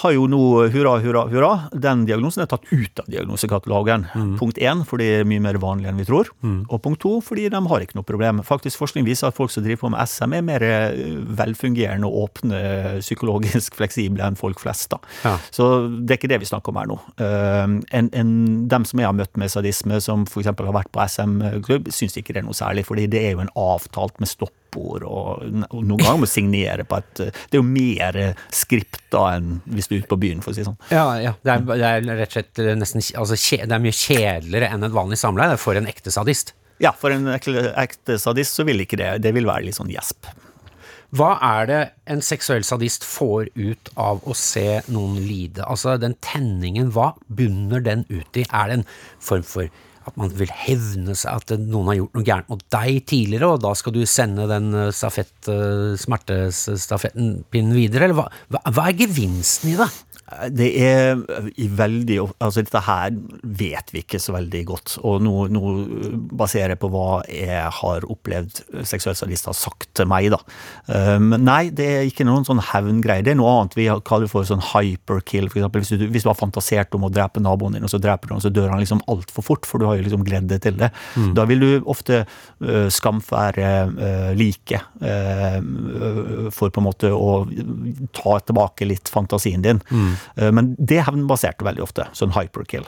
[0.00, 0.40] har jo nå,
[0.72, 4.06] hurra, hurra, hurra, den diagnosen er tatt ut av diagnosekatalogen.
[4.40, 6.30] Punkt én, fordi det er mye mer vanlig enn vi tror.
[6.70, 8.42] Og punkt to, fordi de har ikke noe problem.
[8.46, 10.98] Faktisk Forskning viser at folk som driver på med SM, er mer eh,
[11.38, 12.60] velfungerende og åpne,
[13.04, 14.90] psykologisk fleksible enn folk flest.
[14.92, 15.00] da.
[15.24, 15.36] Ja.
[15.50, 16.98] Så det er ikke det vi snakker om her nå.
[17.20, 18.30] En, en,
[18.68, 20.48] dem som jeg har møtt med sadisme, som f.eks.
[20.52, 23.52] har vært på SM-klubb, syns ikke det er noe særlig, fordi det er jo en
[23.56, 24.30] avtalt med
[24.76, 28.20] stoppord, og, og noen ganger må signere på et eh, Det er jo mer
[28.54, 30.80] skript da enn hvis du er ute på byen, for å si det sånn.
[30.90, 31.34] Ja, ja.
[31.42, 34.96] Det er, det er rett og slett nesten altså, Det er mye kjedeligere enn et
[34.96, 36.54] vanlig samleie for en ekte sadist.
[36.82, 40.28] Ja, for en ekte sadist så vil ikke det Det vil være litt sånn gjesp.
[41.16, 45.62] Hva er det en seksuell sadist får ut av å se noen lide?
[45.64, 48.42] Altså, den tenningen, hva bunner den ut i?
[48.50, 48.88] Er det en
[49.22, 49.70] form for
[50.06, 53.62] at man vil hevne seg, at noen har gjort noe gærent mot deg tidligere, og
[53.64, 58.28] da skal du sende den eh, stafett, eh, smertestafettpinnen videre, eller hva,
[58.68, 59.90] hva, er gevinsten i det?
[60.50, 61.20] Det er
[61.54, 63.14] i veldig Altså, dette her
[63.46, 64.96] vet vi ikke så veldig godt.
[65.06, 65.62] Og nå, nå
[66.34, 68.58] baserer jeg på hva jeg har opplevd
[68.88, 70.40] seksuell sadist har sagt til meg, da.
[70.90, 73.22] Eh, Men nei, det er ikke noen sånn hevngreie.
[73.22, 75.48] Det er noe annet vi kaller for sånn hyperkill.
[75.52, 78.28] For hvis du, hvis du har fantasert om å drepe naboen din, og så dreper
[78.28, 80.64] du han, så dør han liksom altfor fort, for du har jo liksom gledd deg
[80.66, 80.90] til det.
[81.38, 87.44] Da vil du ofte uh, skamfære uh, like uh, for på en måte å
[88.16, 89.80] ta tilbake litt fantasien din.
[89.86, 92.86] Eh, Men det er hevnbasert veldig ofte, sånn hyperkill.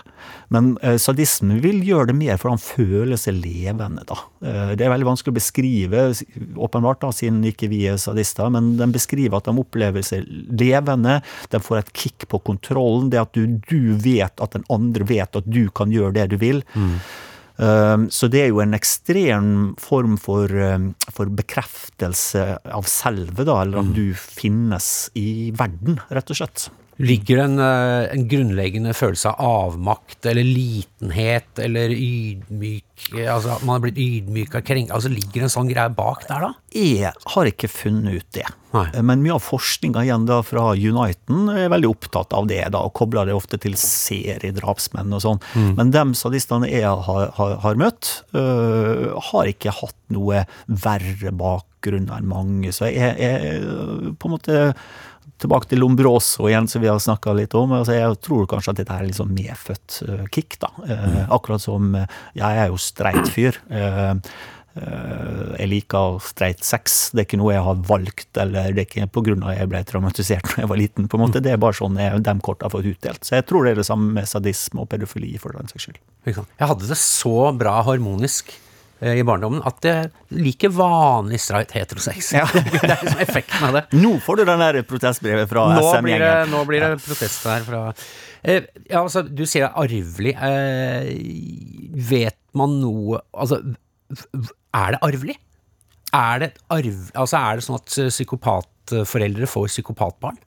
[0.55, 4.19] Men sadisme sadismen vil gjøre det mer for han føler seg levende, da.
[4.43, 6.05] Eh, det er veldig vanskelig å beskrive,
[6.57, 11.21] åpenbart, da, siden ikke vi er sadister, men den beskriver at de opplever seg levende,
[11.51, 15.37] de får et kick på kontrollen, det at du, du vet at den andre vet
[15.37, 16.63] at du kan gjøre det du vil.
[17.59, 20.47] Um, Så det er jo en ekstrem form for,
[21.11, 26.69] for bekreftelse av selve, da, eller at du finnes i verden, rett og slett.
[26.99, 32.85] Ligger det en, eh, en grunnleggende følelse av avmakt eller litenhet eller ydmyk
[33.15, 36.49] Altså at man er blitt ydmyka, krenka Altså ligger det en sånn greie bak der,
[36.49, 36.51] da?
[36.75, 38.47] Jeg har ikke funnet ut det.
[38.75, 38.85] Nei.
[39.07, 42.93] Men mye av forskninga igjen da fra Uniten er veldig opptatt av det, da, og
[42.99, 45.41] kobler det ofte til seriedrapsmenn og sånn.
[45.79, 52.11] Men de sadistene jeg har, har, har møtt, øh, har ikke hatt noe verre bakgrunn
[52.13, 52.75] enn mange.
[52.77, 54.59] Så jeg er på en måte
[55.39, 57.73] Tilbake til Lombroso igjen, som vi har snakka litt om.
[57.77, 60.71] Altså, jeg tror kanskje at dette er sånn medfødt uh, kick, da.
[60.89, 63.59] Eh, akkurat som uh, Jeg er jo streit fyr.
[64.79, 67.09] Jeg liker streit sex.
[67.11, 69.35] Det er ikke noe jeg har valgt, eller det er ikke pga.
[69.51, 71.09] at jeg ble traumatisert da jeg var liten.
[71.11, 71.43] på en måte.
[71.43, 73.27] Det er bare sånn jeg, de har fått utdelt.
[73.27, 76.01] Så jeg tror det er det samme med sadisme og pedofili, for den saks skyld.
[76.29, 78.55] Jeg hadde det så bra harmonisk
[79.01, 82.33] i barndommen at jeg liker vanlig streit heterosex.
[82.35, 82.47] Ja.
[82.55, 83.85] det er liksom effekten av det.
[83.99, 86.51] Nå får du den der protestbrevet fra SM-gjengen.
[86.55, 87.83] nå blir det protest her fra
[88.43, 90.35] eh, Ja, altså, du sier det er arvelig.
[90.49, 91.13] Eh,
[92.09, 93.61] vet man noe Altså,
[94.09, 95.39] er det arvelig?
[96.17, 100.39] Er det, arv, altså, er det sånn at eh, psykopatforeldre får psykopatbarn?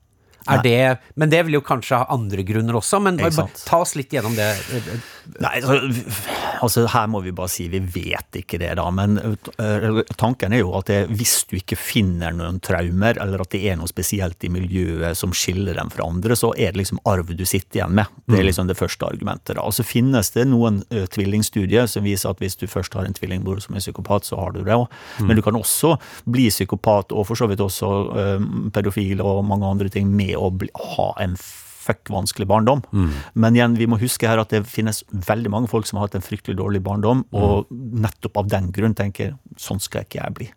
[0.49, 3.93] Er det, men det vil jo kanskje ha andre grunner også, men bare, ta oss
[3.95, 4.47] litt gjennom det.
[5.37, 5.75] Nei, altså,
[6.65, 8.87] altså her må vi bare si vi vet ikke det, da.
[8.95, 13.53] Men øh, tanken er jo at det, hvis du ikke finner noen traumer, eller at
[13.53, 17.01] det er noe spesielt i miljøet som skiller dem fra andre, så er det liksom
[17.09, 18.09] arv du sitter igjen med.
[18.25, 19.55] Det er liksom det første argumentet.
[19.59, 19.61] da.
[19.61, 23.15] Og så finnes det noen ø, tvillingstudier som viser at hvis du først har en
[23.17, 24.87] tvillingbror som er psykopat, så har du det òg.
[25.21, 28.27] Men du kan også bli psykopat, og for så vidt også ø,
[28.73, 31.37] pedofil og mange andre ting, med å ha en
[32.09, 32.81] vanskelig barndom.
[33.33, 36.15] Men igjen, vi må huske her at det finnes veldig mange folk som har hatt
[36.19, 40.47] en fryktelig dårlig barndom, og nettopp av den grunn tenker sånn skal ikke jeg bli.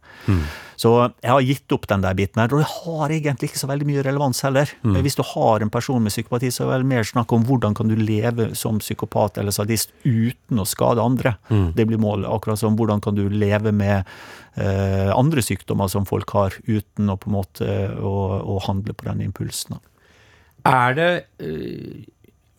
[0.81, 0.90] Så
[1.23, 3.87] jeg har gitt opp den der biten her, og det har egentlig ikke så veldig
[3.87, 4.70] mye relevans heller.
[5.05, 7.75] Hvis du har en person med psykopati, så er det vel mer snakk om hvordan
[7.79, 11.37] kan du leve som psykopat eller sadist uten å skade andre.
[11.77, 12.27] Det blir målet.
[12.31, 14.03] Akkurat som hvordan kan du leve med
[14.57, 17.68] eh, andre sykdommer som folk har, uten å på en måte
[17.99, 19.79] å, å handle på den impulsen.
[20.64, 21.09] Er det
[21.44, 22.03] øh,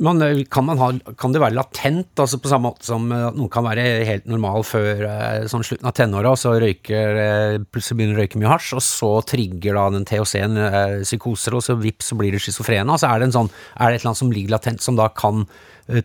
[0.06, 0.20] man,
[0.52, 3.66] kan, man ha, kan det være latent, altså på samme måte som øh, noen kan
[3.66, 5.06] være helt normal før
[5.50, 9.12] sånn slutten av tenåra, og så røyker, plutselig begynner å røyke mye hasj, og så
[9.32, 10.60] trigger da den THC-en
[11.06, 12.92] psykoser, og så vips, så blir det schizofrene.
[12.92, 15.10] Altså er det, en sånn, er det et eller annet som ligger latent, som da
[15.16, 15.48] kan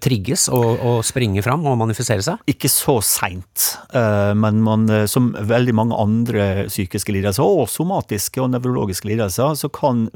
[0.00, 2.42] trigges og, og springe fram og manifisere seg?
[2.50, 3.66] ikke så seint,
[3.96, 9.56] eh, men man, eh, som veldig mange andre psykiske lidelser, og somatiske og nevrologiske lidelser,
[9.56, 10.06] så kan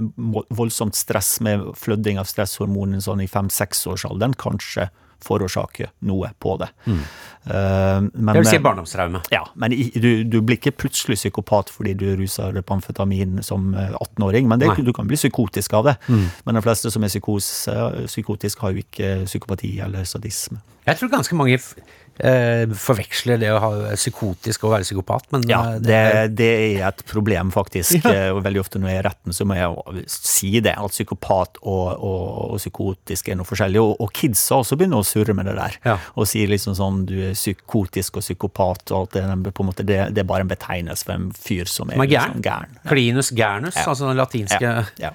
[0.52, 4.90] voldsomt stress med flødding av stresshormonene sånn i fem-seksårsalderen kanskje
[5.24, 6.70] forårsake noe på det.
[6.86, 7.00] Mm.
[7.44, 9.20] Men, Det vil si eh, barndomstraume.
[9.30, 13.92] ja, men du, du blir ikke plutselig psykopat fordi du ruser på amfetamin som eh,
[13.92, 15.96] 18-åring, men det, du kan bli psykotisk av det.
[16.08, 20.62] Men de fleste som er psykos, eh, psykotisk, har jo ikke psykopati eller sadisme.
[20.86, 21.84] Jeg tror ganske mange eh,
[22.16, 26.48] forveksler det å ha psykotisk og være psykopat, men Ja, øh, det, det
[26.78, 28.04] er et problem, faktisk.
[28.14, 28.30] Ja.
[28.34, 30.74] Og veldig ofte når jeg er i retten, så må jeg si det.
[30.78, 33.80] At psykopat og, og, og psykotisk er noe forskjellig.
[33.82, 35.78] Og, og kidsa også begynner å surre med det der.
[35.84, 35.96] Ja.
[36.14, 39.24] Og sier liksom sånn du er psykotisk og psykopat og alt det.
[39.54, 42.04] På en måte, det, det er bare en betegnelse for en fyr som er, Som
[42.06, 42.36] er gæren.
[42.38, 42.78] liksom gæren.
[42.90, 43.88] Clinus gernus, Ja.
[43.90, 44.84] altså den latinske Ja.
[45.02, 45.10] Ja.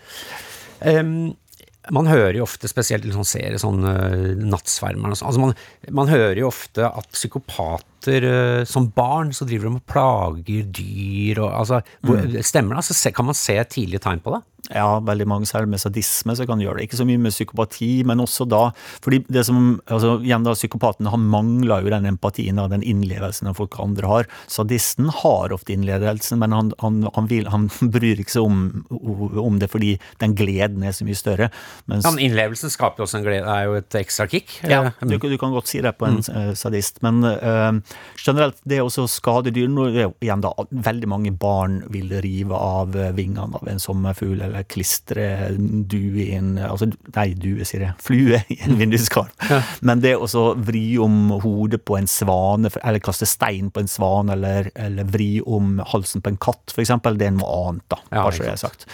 [1.95, 5.56] Man hører jo ofte, spesielt i sånn serier, sånn uh, Nattsvermeren og sånn, altså man,
[6.02, 11.41] man hører jo ofte at psykopater uh, som barn så driver de og plager dyr
[11.45, 12.41] og altså, hvor, Mm.
[12.45, 12.84] Stemmer det?
[12.84, 14.41] Altså, kan man se tidlige tegn på det?
[14.73, 16.89] Ja, veldig mange, særlig med sadisme, så kan du gjøre det.
[16.89, 18.69] Ikke så mye med psykopati, men også da
[19.03, 23.47] fordi det som, altså igjen da, Psykopaten han mangler jo den empatien og den innlevelsen
[23.49, 24.29] av folk andre har.
[24.51, 28.60] Sadisten har ofte innlevelsen, men han, han, han, vil, han bryr ikke seg om,
[29.39, 31.49] om det fordi den gleden er så mye større.
[31.89, 34.60] Mens, Ja, men Innlevelsen skaper jo også en glede, er jo et ekstra kick.
[34.67, 36.55] ja, Eh, du, du kan godt si det på en mm.
[36.58, 37.71] sadist, men eh,
[38.19, 43.12] generelt det å skade dyr nå igjen da, Veldig mange barn vil rive av eh,
[43.15, 47.95] vingene av en sommerfugl eller klistre en due i en altså, Nei, due, sier jeg.
[48.04, 49.32] Flue i en vinduskarm.
[49.86, 54.36] Men det å vri om hodet på en svane, eller kaste stein på en svane,
[54.36, 58.00] eller, eller vri om halsen på en katt, for eksempel, det er noe annet, da.
[58.12, 58.88] Ja, ikke det er sagt.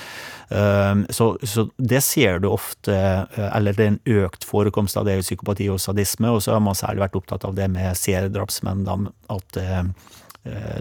[0.49, 5.07] Um, så, så, det ser du ofte, uh, eller det er en økt forekomst av
[5.07, 7.97] det i psykopati og sadisme, og så har man særlig vært opptatt av det med
[7.97, 8.85] seriedrapsmenn,
[9.33, 9.81] at uh,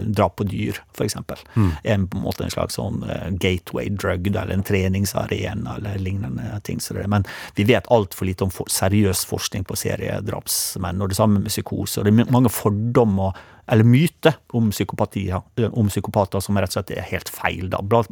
[0.05, 1.15] drap på dyr, f.eks.
[1.55, 1.71] Mm.
[2.09, 3.01] På en måte en slags sånn
[3.41, 6.81] gateway drug, eller en treningsarena, eller lignende ting.
[7.07, 7.25] Men
[7.57, 11.99] vi vet altfor lite om for, seriøs forskning på seriedrapsmenn, og det samme med psykose.
[11.99, 13.35] og Det er mange fordommer
[13.67, 17.69] eller myter om, om psykopater som rett og slett er helt feil.
[17.73, 17.81] da.
[17.81, 18.11] Blant,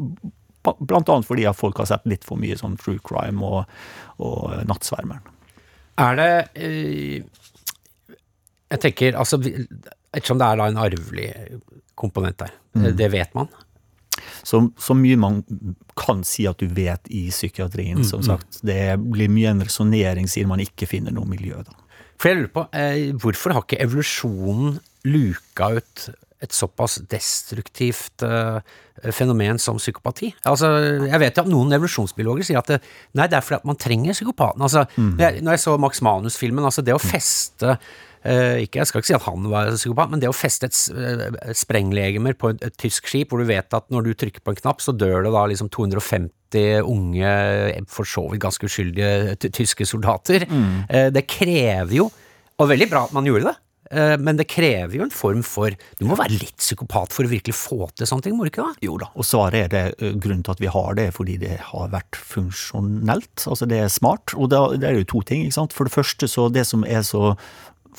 [0.63, 3.69] blant annet fordi folk har sett litt for mye sånn true crime og,
[4.23, 5.29] og Nattsvermeren.
[6.01, 6.31] Er det
[8.73, 9.37] Jeg tenker, altså
[10.13, 11.29] Ettersom det er da en arvelig
[11.99, 12.89] komponent der, mm.
[12.97, 13.49] det vet man?
[14.45, 15.39] Så, så, mye man
[15.97, 18.27] kan si at du vet i psykiatrien, mm, som mm.
[18.27, 18.59] sagt.
[18.65, 21.63] Det blir mye en resonnering siden man ikke finner noe miljø.
[21.65, 21.77] da.
[22.21, 24.77] For jeg lurer på, eh, Hvorfor har ikke evolusjonen
[25.09, 26.09] luka ut
[26.43, 28.59] et såpass destruktivt uh,
[29.15, 30.33] fenomen som psykopati.
[30.49, 30.69] Altså,
[31.07, 32.79] jeg vet jo at Noen evolusjonsbiologer sier at det,
[33.15, 34.63] nei, det er fordi at man trenger psykopaten.
[34.65, 35.13] Altså, mm.
[35.13, 37.93] når, jeg, når, jeg, så Max Manus-filmen, altså det å feste uh,
[38.23, 41.51] ikke, Jeg skal ikke si at han var psykopat, men det å feste et uh,
[41.57, 44.59] sprenglegemer på et, et, tysk skip, hvor du vet at når du trykker på en
[44.61, 46.31] knapp, så dør det da liksom 250
[46.85, 47.33] unge,
[47.89, 50.45] for så vidt ganske uskyldige tyske soldater.
[50.45, 51.11] Mm.
[51.15, 52.05] det krever jo,
[52.61, 53.55] og veldig bra at man gjorde det,
[53.93, 57.31] Eh, men det krever jo en form for Du må være litt psykopat for å
[57.31, 58.77] virkelig få til sånne ting, må du ikke da?
[58.85, 61.57] Jo da, og svaret er det eh, grunnen til at vi har det, fordi det
[61.69, 63.45] har vært funksjonelt.
[63.49, 64.35] Altså det er smart.
[64.37, 65.75] Og det er jo to ting, ikke sant.
[65.75, 67.35] For det første så det som er så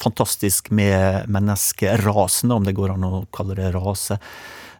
[0.00, 4.18] fantastisk med menneskerasen, om det går an å kalle det rase,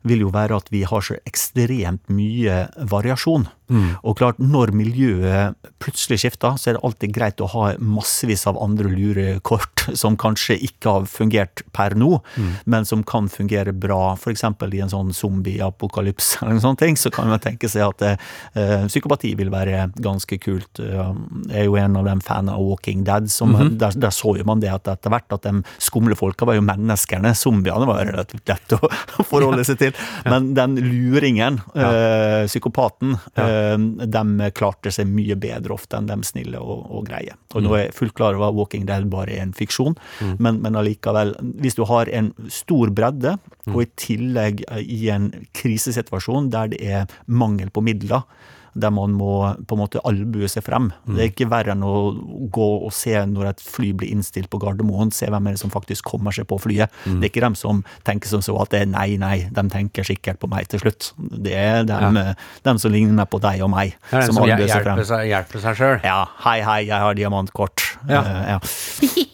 [0.04, 3.48] vil jo være at vi har så ekstremt mye variasjon.
[3.72, 3.94] Mm.
[4.04, 8.58] Og klart, når miljøet plutselig skifter, så er det alltid greit å ha massevis av
[8.62, 12.50] andre lure kort som kanskje ikke har fungert per nå, mm.
[12.70, 14.14] men som kan fungere bra.
[14.18, 14.44] F.eks.
[14.44, 18.84] i en sånn zombie-apokalypse eller noen sånne ting, så kan man tenke seg at eh,
[18.88, 20.80] psykopati vil være ganske kult.
[20.80, 23.78] Jeg er jo en av dem fan av Walking Dead, som, mm -hmm.
[23.80, 26.62] der, der, så jo man det at etter hvert at de skumle folka var jo
[26.62, 27.34] menneskene.
[27.34, 29.92] Zombiene var relativt lette å forholde seg til.
[30.24, 33.53] Men den luringen, øh, psykopaten, ja.
[33.54, 37.36] Øh, de klarte seg mye bedre ofte enn de snille og, og greie.
[37.54, 37.66] Og mm.
[37.66, 40.34] nå er jeg fullt klar over at Walking Dead bare er en fiksjon, mm.
[40.42, 43.36] men, men allikevel, hvis du har en stor bredde,
[43.66, 43.74] mm.
[43.74, 48.26] og i tillegg eh, i en krisesituasjon der det er mangel på midler,
[48.74, 49.34] der man må
[49.66, 50.90] på en måte albue seg frem.
[51.04, 51.14] Mm.
[51.14, 51.94] Det er ikke verre enn å
[52.54, 55.72] gå og se når et fly blir innstilt på Gardermoen, se hvem er det som
[55.74, 56.92] faktisk kommer seg på flyet.
[57.04, 57.20] Mm.
[57.20, 60.06] Det er ikke dem som tenker som så at det er nei, nei, de tenker
[60.06, 61.12] sikkert på meg til slutt.
[61.16, 62.34] Det er dem, ja.
[62.66, 63.94] dem som ligner på deg og meg.
[64.10, 65.96] Det er dem som, som hjelper seg, hjelper seg sjøl?
[66.06, 66.20] Ja.
[66.46, 67.86] Hei, hei, jeg har diamantkort.
[68.10, 68.24] Ja.
[68.26, 69.30] Uh, ja.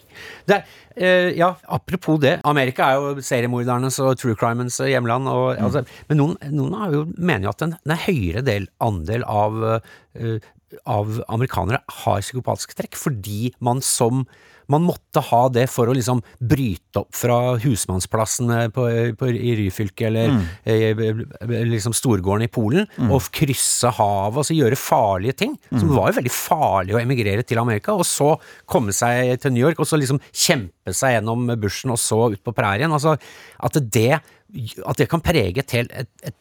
[0.51, 0.63] Det
[1.01, 2.33] Uh, ja, apropos det.
[2.45, 5.29] Amerika er jo seriemordernes og true crimens hjemland.
[5.31, 5.65] Og, mm.
[5.65, 10.51] altså, men noen, noen jo, mener jo at en, en høyere del, andel av, uh,
[10.85, 14.27] av amerikanere har psykopatiske trekk, fordi man som
[14.71, 18.87] man måtte ha det for å liksom bryte opp fra husmannsplassen på,
[19.19, 20.43] på, i Ryfylke eller mm.
[20.65, 23.11] eh, liksom storgården i Polen, mm.
[23.11, 25.57] og krysse havet, altså gjøre farlige ting.
[25.71, 25.79] Mm.
[25.83, 28.35] Som var jo veldig farlig å emigrere til Amerika, og så
[28.71, 32.45] komme seg til New York, og så liksom kjempe seg gjennom bushen, og så ut
[32.45, 32.93] på prærien.
[32.93, 33.17] Altså,
[33.61, 35.93] at det at det kan prege et helt,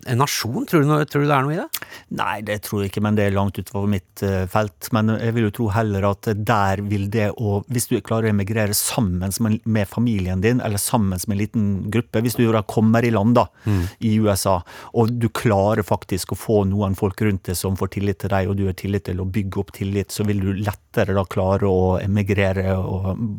[0.09, 0.65] en nasjon?
[0.67, 1.89] Tror du, tror du, det er noe i det?
[2.17, 4.89] Nei, det tror jeg ikke, men det er langt utover mitt uh, felt.
[4.95, 8.33] Men jeg vil jo tro heller at der vil det å Hvis du klarer å
[8.33, 12.63] emigrere sammen med, med familien din, eller sammen med en liten gruppe Hvis du da
[12.65, 13.83] kommer i land da, mm.
[14.07, 14.59] i USA,
[14.97, 18.49] og du klarer faktisk å få noen folk rundt deg som får tillit til deg,
[18.49, 21.69] og du har tillit til å bygge opp tillit, så vil du lettere da klare
[21.69, 22.73] å emigrere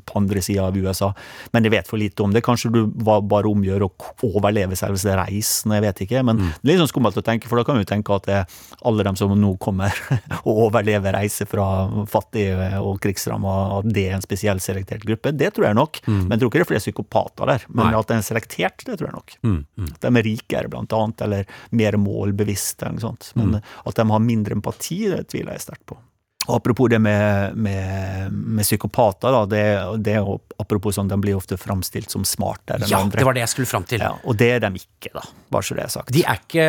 [0.07, 1.11] på andre sida av USA.
[1.55, 2.45] Men jeg vet for lite om det.
[2.47, 3.93] Kanskje du bare omgjør å
[4.31, 6.23] overleve reisen, jeg vet ikke.
[6.27, 6.51] Men mm.
[6.61, 8.59] det er litt sånn skummelt å tenke, for da kan vi tenke at det er
[8.89, 9.95] alle dem som nå kommer
[10.47, 11.67] og overlever reise fra
[12.11, 15.35] fattige og krigsramma, at det er en spesiell selektert gruppe.
[15.37, 16.03] Det tror jeg nok.
[16.07, 16.21] Mm.
[16.27, 17.67] Men jeg tror ikke det er flere psykopater der.
[17.71, 17.97] Men Nei.
[18.01, 19.39] at det er selektert, det tror jeg nok.
[19.47, 19.59] Mm.
[19.65, 19.91] mm.
[19.95, 23.33] At de er rikere, blant annet, eller mer målbevisste, eller noe sånt.
[23.39, 23.75] Men mm.
[23.91, 25.99] at de har mindre empati, det tviler jeg sterkt på.
[26.57, 29.63] Apropos det med, med, med psykopater, da, det,
[30.05, 30.17] det,
[30.61, 33.19] apropos sånn, de blir ofte framstilt som smartere enn ja, andre.
[33.19, 34.03] Ja, det var det jeg skulle fram til.
[34.05, 35.25] Ja, og det er de ikke, da.
[35.53, 36.13] Bare så det er sagt.
[36.15, 36.67] De er ikke,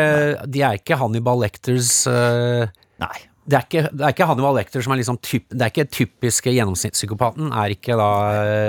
[0.51, 2.65] de er ikke Hannibal Lecters uh,
[3.01, 3.17] Nei.
[3.41, 5.87] Det er, ikke, det er, ikke, Hannibal Lecter som er liksom typ, Det er ikke
[5.89, 7.49] typiske gjennomsnittspsykopaten.
[7.57, 8.09] Er ikke da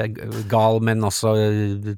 [0.08, 1.92] uh, gal, men også uh,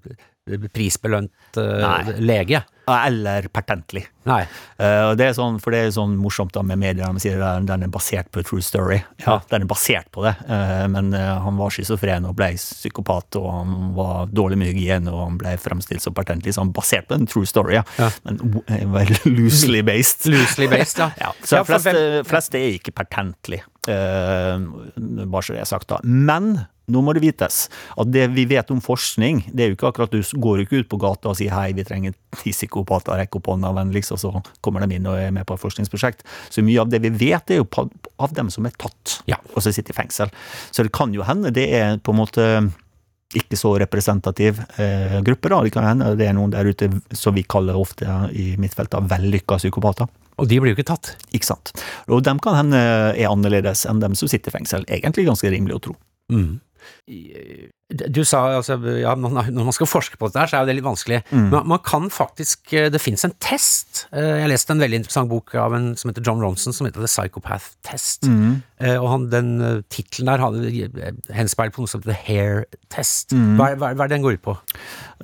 [0.44, 2.60] prisbelønt uh, lege.
[2.84, 4.02] Eller patentlig.
[4.28, 4.42] Nei.
[4.76, 7.64] Uh, det er sånn, for det er sånn morsomt da med media, de sier at
[7.64, 8.98] den er basert på a true story.
[9.24, 13.48] Ja, den er basert på det, uh, men han var schizofren og ble psykopat, og
[13.54, 17.08] han var dårlig med hygiene, og han ble fremstilt som patentlig, så han er basert
[17.08, 17.86] på en true story, ja.
[17.96, 18.10] Ja.
[18.28, 18.42] Men
[18.98, 20.28] vel loosely based.
[20.28, 21.08] Loosely based, ja.
[21.24, 24.60] Ja, så Ja, flest, hvem- fleste er ikke pertentlig, eh,
[25.24, 26.02] bare så det er sagt da.
[26.04, 29.88] Men nå må det vites at det vi vet om forskning, det er jo ikke
[29.92, 33.16] akkurat du går jo ikke ut på gata og sier hei, vi trenger ti psykopater,
[33.20, 34.32] rekk opp hånda vennligst, og så
[34.64, 36.24] kommer de inn og er med på et forskningsprosjekt.
[36.52, 37.68] Så mye av det vi vet, er jo
[38.20, 39.38] av dem som er tatt, Ja.
[39.54, 40.32] og som sitter i fengsel.
[40.70, 42.48] Så det kan jo hende det er på en måte
[43.34, 45.62] ikke så representativ eh, gruppe, da.
[45.64, 48.94] Det kan hende det er noen der ute som vi kaller ofte i mitt felt
[48.94, 50.06] av vellykka psykopater.
[50.38, 51.12] Og de blir jo ikke tatt.
[51.34, 51.72] Ikke sant.
[52.10, 52.78] Og dem kan hende
[53.14, 54.86] er annerledes enn dem som sitter i fengsel.
[54.90, 55.96] Egentlig ganske rimelig å tro.
[56.32, 56.60] Mm.
[57.94, 60.74] Du sa altså ja, når man skal forske på dette her, så er jo det
[60.78, 61.18] litt vanskelig.
[61.30, 64.06] Men man kan faktisk eh, Det fins en test.
[64.12, 67.04] Eh, Jeg leste en veldig interessant bok av en som heter John Ronson, som heter
[67.04, 68.24] The Psychopath Test.
[68.26, 68.62] Mm.
[68.98, 69.52] Og han, den
[69.92, 73.32] tittelen der hadde henspeil på noe som heter The Hair Test.
[73.36, 74.56] Hva, er- hva, er- hva er det den går ut på?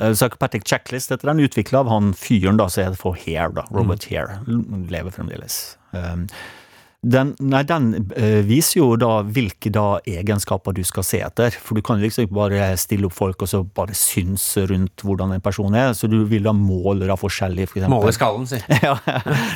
[0.00, 3.66] Uh, Psychopathic Checklist heter den, utvikla av han fyren da, som heter for Hair, da.
[3.74, 4.38] Robert Hair.
[4.48, 5.58] L- Lever fremdeles.
[5.92, 6.28] Um,
[7.00, 11.54] den, nei, den eh, viser jo da hvilke da egenskaper du skal se etter.
[11.56, 15.32] For du kan liksom ikke bare stille opp folk og så bare synse rundt hvordan
[15.32, 15.94] en person er.
[15.96, 17.86] Så du vil da måle da forskjellig, for.
[17.88, 18.60] Måle skallen, si.
[18.84, 18.98] ja,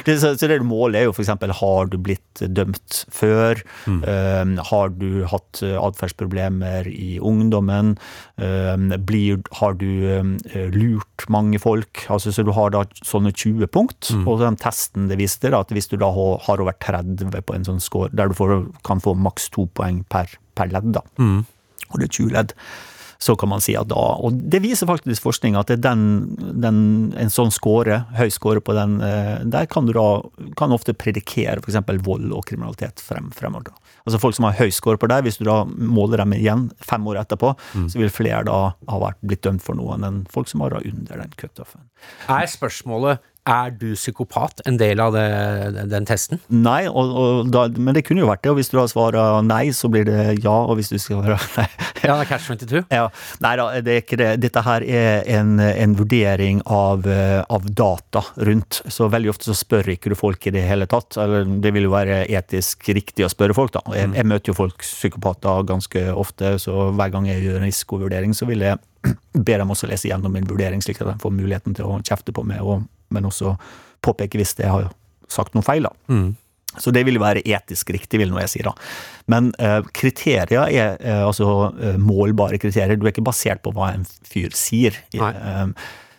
[0.07, 1.35] det, så, så det du måler er jo f.eks.
[1.61, 3.61] har du blitt dømt før?
[3.85, 7.93] Um, har du hatt uh, atferdsproblemer i ungdommen?
[8.41, 10.33] Um, blir, har du um,
[10.73, 12.07] lurt mange folk?
[12.09, 14.15] Altså, så du har da sånne 20 punkt.
[14.25, 17.57] Og den testen det viste, da, at hvis du da har, har over 30 på
[17.57, 21.03] en sånn score, der du får, kan få maks to poeng per, per ledd, da.
[21.91, 22.55] og det er 20 ledd,
[23.25, 26.79] så kan man si at da Og det viser faktisk forskning at det den, den,
[27.21, 30.21] en sånn score, høy score på den, eh, der kan du da
[30.59, 31.79] kan ofte predikere f.eks.
[32.05, 33.73] vold og kriminalitet frem, fremover.
[34.05, 37.07] Altså Folk som har høy score på det, hvis du da måler dem igjen fem
[37.09, 37.55] år etterpå,
[37.89, 41.23] så vil flere da ha vært blitt dømt for noe enn folk som har under
[41.23, 41.87] den cutoffen.
[42.29, 46.41] Er spørsmålet er du psykopat en del av det, den testen?
[46.49, 48.53] Nei, og, og da, men det kunne jo vært det.
[48.53, 50.55] Og hvis du da svarer nei, så blir det ja.
[50.65, 51.67] Og hvis du svarer nei
[52.05, 52.85] Ja, det Catch 22.
[52.93, 53.09] Ja,
[53.45, 54.31] Nei da, det er ikke det.
[54.45, 58.81] Dette her er en, en vurdering av, eh, av data rundt.
[58.93, 61.19] Så veldig ofte så spør ikke du folk i det hele tatt.
[61.21, 63.85] Eller det vil jo være etisk riktig å spørre folk, da.
[63.97, 68.37] Jeg, jeg møter jo folk, psykopater, ganske ofte, så hver gang jeg gjør en risikovurdering,
[68.37, 68.81] så vil jeg
[69.47, 72.35] be dem også lese gjennom min vurdering, slik at de får muligheten til å kjefte
[72.37, 73.55] på meg, og, men også
[74.05, 74.91] påpeke hvis jeg har
[75.33, 75.95] sagt noe feil, da.
[76.83, 78.73] Så det vil være etisk riktig, vil nå jeg si, da.
[79.31, 82.99] Men eh, kriterier er eh, altså eh, målbare kriterier.
[82.99, 84.99] Du er ikke basert på hva en fyr sier.
[85.15, 85.69] Eh,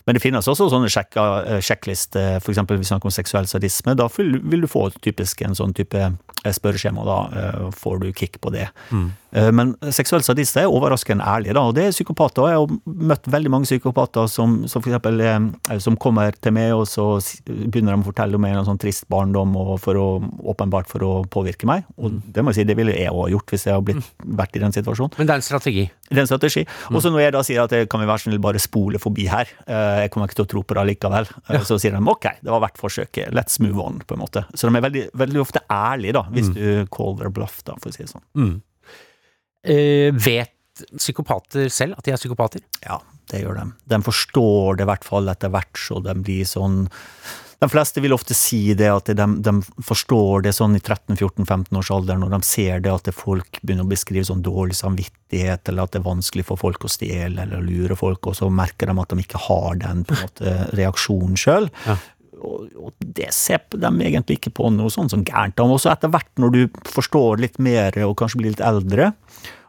[0.06, 2.62] men det finnes også sånne sjekka, eh, sjekklister, f.eks.
[2.70, 3.98] hvis vi snakker om seksuell sadisme.
[4.00, 6.12] Da vil, vil du få typisk en sånn type
[6.54, 8.70] spørreskjema, da eh, får du kick på det.
[8.92, 9.14] Mm.
[9.52, 12.46] Men seksuell sadist er overraskende ærlig, da, og det er psykopater.
[12.48, 12.76] Jeg har
[13.12, 17.18] møtt veldig mange psykopater som, som for eksempel eh, som kommer til meg, og så
[17.44, 20.08] begynner de å fortelle om en sånn trist barndom, for å,
[20.54, 21.84] åpenbart for å påvirke meg.
[22.00, 24.56] Og det må jeg si, det ville jeg òg gjort hvis jeg hadde blitt, vært
[24.56, 25.20] i den situasjonen.
[25.20, 25.86] Men det er en strategi.
[26.08, 26.66] Det er en strategi.
[26.94, 29.28] Og så når jeg da sier at jeg kan vi være snill bare spole forbi
[29.32, 32.02] her, eh, jeg kommer ikke til å tro på det likevel, eh, så sier de
[32.16, 34.46] ok, det var verdt forsøket, let's move on, på en måte.
[34.54, 37.91] Så de er veldig, veldig ofte ærlige, da, hvis du call their bluff, da, for
[37.91, 38.26] å si det sånn.
[39.65, 40.52] Eh, vet
[40.98, 42.62] psykopater selv at de er psykopater?
[42.84, 43.00] Ja,
[43.32, 43.71] det gjør de.
[43.95, 46.86] De forstår det i hvert fall etter hvert, så de blir sånn
[47.63, 49.52] De fleste vil ofte si det at de, de
[49.88, 53.88] forstår det sånn i 13-14-15 års alder, når de ser det at det folk begynner
[53.88, 57.63] å beskrive sånn dårlig samvittighet, eller at det er vanskelig for folk å stjele eller
[57.63, 61.39] lure folk, og så merker de at de ikke har den på en måte reaksjonen
[61.39, 61.71] sjøl.
[61.88, 61.95] Ja.
[62.43, 65.60] Og, og det ser de egentlig ikke på noe sånn som gærent.
[65.63, 69.13] Og så etter hvert, når du forstår litt mer og kanskje blir litt eldre,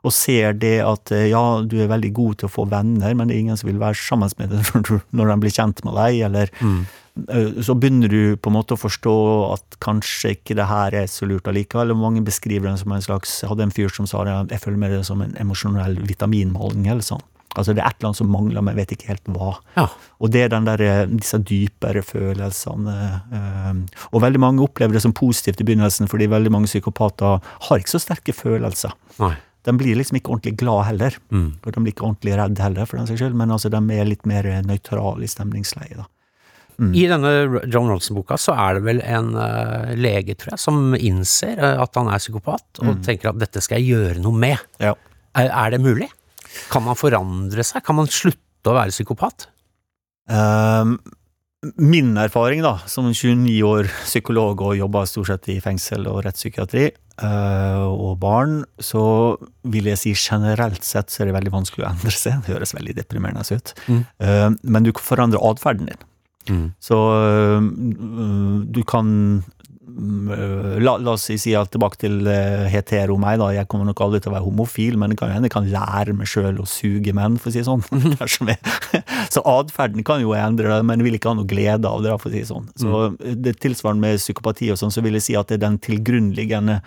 [0.07, 3.29] og ser det at eh, ja, du er veldig god til å få venner, men
[3.29, 6.21] det er ingen som vil være sammen med deg når de blir kjent med deg,
[6.29, 6.83] eller mm.
[7.67, 9.17] så begynner du på en måte å forstå
[9.51, 11.95] at kanskje ikke det her er så lurt allikevel.
[11.99, 14.83] Mange beskriver det som en slags Jeg hadde en fyr som sa det, jeg føler
[14.85, 17.03] med det som en emosjonell vitaminmangel.
[17.07, 17.25] Sånn.
[17.57, 19.53] Altså det er et eller annet som mangler, men jeg vet ikke helt hva.
[19.77, 19.87] Ja.
[20.21, 22.97] Og det er den der, eh, disse dypere følelsene.
[23.33, 27.79] eh, Og veldig mange opplever det som positivt i begynnelsen, fordi veldig mange psykopater har
[27.79, 28.93] ikke så sterke følelser.
[29.19, 29.35] Nei.
[29.67, 31.17] De blir liksom ikke ordentlig glad heller.
[31.33, 34.05] Og de blir ikke ordentlig redd heller, for den saks skyld, men altså de er
[34.07, 35.97] litt mer nøytrale i stemningsleie.
[35.97, 36.07] da.
[36.79, 37.31] I denne
[37.73, 41.95] John Ronson-boka så er det vel en uh, lege, tror jeg, som innser eh, at
[41.97, 44.59] han er psykopat, og tenker at dette skal jeg gjøre noe med.
[44.79, 44.93] Ja.
[45.35, 46.11] Er, er det mulig?
[46.73, 47.85] Kan man forandre seg?
[47.87, 49.49] Kan man slutte å være psykopat?
[50.27, 50.97] Um,
[51.81, 56.89] min erfaring, da, som 29 år psykolog og jobba stort sett i fengsel og rettspsykiatri,
[57.25, 61.91] uh, og barn, så vil jeg si generelt sett så er det veldig vanskelig å
[61.91, 62.43] endre seg.
[62.45, 63.75] Det høres veldig deprimerende ut.
[63.89, 64.05] Mm.
[64.23, 66.07] Uh, men du kan forandre atferden din.
[66.47, 66.67] Mm.
[66.83, 67.59] Så uh,
[68.67, 69.09] du kan
[69.97, 73.49] la, la oss si, alt tilbake til uh, hetero meg, da.
[73.57, 76.17] Jeg kommer nok aldri til å være homofil, men det kan hende jeg kan lære
[76.19, 77.85] meg sjøl å suge menn, for å si det sånn.
[79.35, 82.35] Så atferden kan jo endre, men vil ikke ha noe glede av det, for å
[82.35, 82.69] si det sånn.
[82.77, 85.67] Så øh, det tilsvarende med psykopati og sånn, så vil jeg si at det er
[85.69, 86.81] den tilgrunnliggende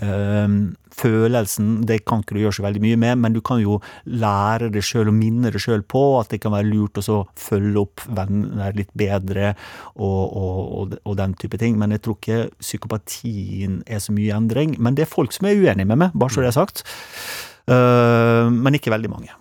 [0.00, 4.70] følelsen, det kan ikke du gjøre så veldig mye med, men du kan jo lære
[4.72, 7.82] deg sjøl og minne deg sjøl på at det kan være lurt å så følge
[7.82, 9.52] opp venner litt bedre
[9.96, 11.78] og, og, og, og den type ting.
[11.80, 14.76] Men jeg tror ikke psykopatien er så mye endring.
[14.80, 16.84] Men det er folk som er uenige med meg, bare så det er sagt.
[17.70, 19.36] Ehm, men ikke veldig mange.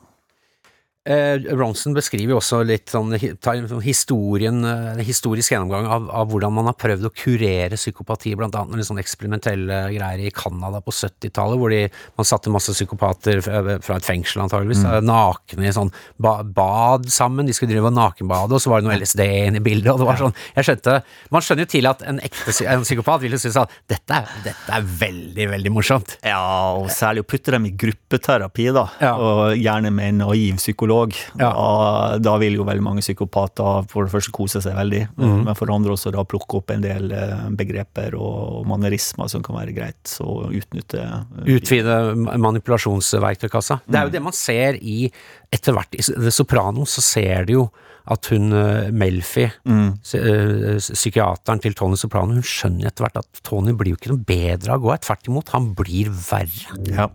[1.09, 6.53] Eh, Ronson beskriver jo også litt sånn, sånn historien, eh, historisk gjennomgang av, av hvordan
[6.53, 10.83] man har prøvd å kurere psykopati, blant annet med litt sånn eksperimentelle greier i Canada
[10.85, 11.81] på 70-tallet, hvor de,
[12.19, 15.07] man satte masse psykopater fra, fra et fengsel antageligvis, mm.
[15.09, 15.89] nakne i sånn
[16.21, 19.63] ba, bad sammen, de skulle drive og nakenbade, og så var det noe LSD inne
[19.63, 20.99] i bildet, og det var sånn, jeg skjønte,
[21.33, 24.85] man skjønner jo tidlig at en ekte en psykopat ville synes at dette, dette er
[25.01, 26.15] veldig, veldig morsomt.
[26.21, 26.39] Ja,
[26.77, 28.85] og særlig å putte dem i gruppeterapi, da.
[29.01, 29.15] Ja.
[29.17, 30.98] Og gjerne med en naiv psykolog.
[31.39, 31.49] Ja.
[31.49, 35.35] Da, da vil jo veldig mange psykopater for det første kose seg veldig, mm.
[35.47, 39.43] men for det andre også da plukke opp en del eh, begreper og manerismer som
[39.45, 41.03] kan være greit å utnytte.
[41.43, 43.81] eh, utvide manipulasjonsverktøykassa.
[43.87, 45.01] Det er jo det man ser i
[45.49, 47.63] Etter hvert i The Sopranos så ser du jo
[48.09, 53.75] at hun eh, Melfi, eh, psykiateren til Tony Soprano, hun skjønner etter hvert at Tony
[53.77, 55.01] blir jo ikke noe bedre av å gå her.
[55.05, 56.79] Tvert imot, han blir verre.
[56.89, 57.09] Ja.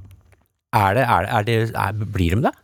[0.75, 2.55] Er det, er det, er det Blir de det?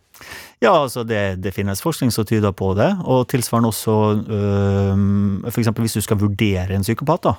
[0.61, 3.93] Ja, altså det, det finnes forskning som tyder på det, og tilsvarende også
[4.29, 7.33] øh, eksempel hvis du skal vurdere en psykopat, da,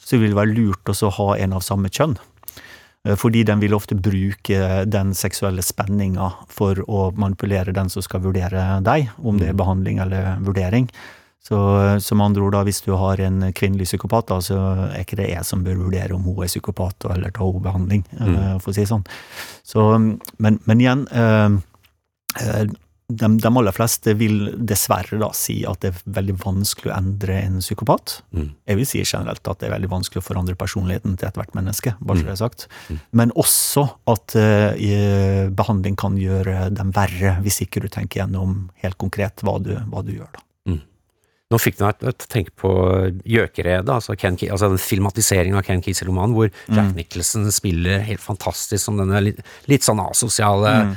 [0.00, 2.16] så vil det være lurt å ha en av samme kjønn.
[3.04, 8.22] Eh, Fordi den vil ofte bruke den seksuelle spenninga for å manipulere den som skal
[8.24, 10.88] vurdere deg, om det er behandling eller vurdering.
[11.42, 11.58] Så
[12.00, 15.26] som andre ord, da, hvis du har en kvinnelig psykopat, da, så er ikke det
[15.32, 18.60] jeg som bør vurdere om hun er psykopat eller ta henne behandling, mm.
[18.62, 19.02] for å si det sånn.
[19.66, 19.88] Så,
[20.38, 21.02] men, men igjen
[23.12, 27.38] de, de aller fleste vil dessverre da si at det er veldig vanskelig å endre
[27.42, 28.18] en psykopat.
[28.32, 28.46] Mm.
[28.70, 31.94] Jeg vil si generelt at det er veldig vanskelig å forandre personligheten til ethvert menneske,
[32.00, 32.68] bare så det er sagt.
[33.18, 38.98] Men også at uh, behandling kan gjøre dem verre, hvis ikke du tenker gjennom helt
[39.02, 40.32] konkret hva du, hva du gjør.
[40.32, 40.46] da.
[41.52, 42.70] Nå fikk du meg til å tenke på
[43.28, 48.80] Gjøkeredet, altså, Ken altså den filmatiseringen av Ken Kiesel-romanen, hvor Jack Nicholson spiller helt fantastisk
[48.80, 50.94] som denne litt, litt sånn asosiale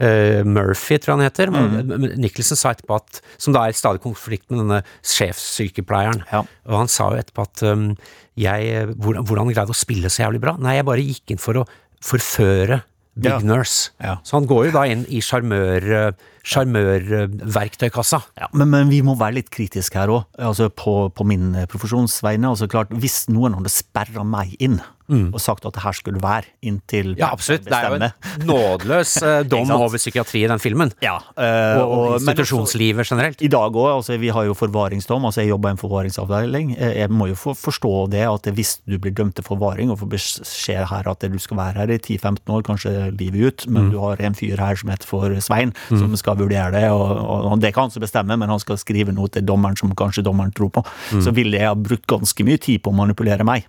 [0.00, 1.50] eh, Murphy, tror jeg han heter.
[1.50, 6.24] Men- men Nicholson sa etterpå at, som da er i stadig konflikt med denne sjefssykepleieren,
[6.32, 6.44] Ja.
[6.66, 7.96] og han sa jo etterpå at um,
[8.36, 10.56] jeg, hvordan, hvordan greide å spille så jævlig bra?
[10.58, 11.66] Nei, jeg bare gikk inn for å
[12.00, 12.82] forføre
[13.18, 13.38] Big Ja.
[13.42, 13.90] Nurse.
[14.00, 14.18] Ja.
[14.22, 16.14] Så han går jo da inn i sjarmør-
[16.46, 18.20] sjarmørverktøykassa.
[18.38, 22.20] Ja, men, men vi må være litt kritiske her òg, altså på, på min profesjons
[22.22, 22.52] vegne.
[22.52, 24.78] Altså klart, Hvis noen hadde sperra meg inn
[25.08, 27.18] og sagt at det her skulle være inntil Mm.
[27.18, 27.64] Ja, absolutt.
[27.64, 28.10] Det er jo en
[28.48, 30.90] nådeløs eh, dom over psykiatri i den filmen.
[31.02, 33.40] Ja, eh, Og, og men også- institusjonslivet generelt.
[33.42, 36.74] I dag òg, altså vi har jo forvaringsdom, altså jeg jobber i en forvaringsavdeling.
[36.78, 39.98] Eh, Jeg må jo for, forstå det at hvis du blir dømt til forvaring og
[40.00, 43.90] får beskjed her at du skal være her i 10-15 år, kanskje livet ut, men
[43.90, 47.52] du har en fyr her som heter for Svein, som skal vurdere det, og, og,
[47.52, 50.24] og det kan han som bestemme, men han skal skrive noe til dommeren som kanskje
[50.26, 50.84] dommeren tror på,
[51.22, 53.64] så ville jeg ha brukt ganske mye tid på å manipulere meg.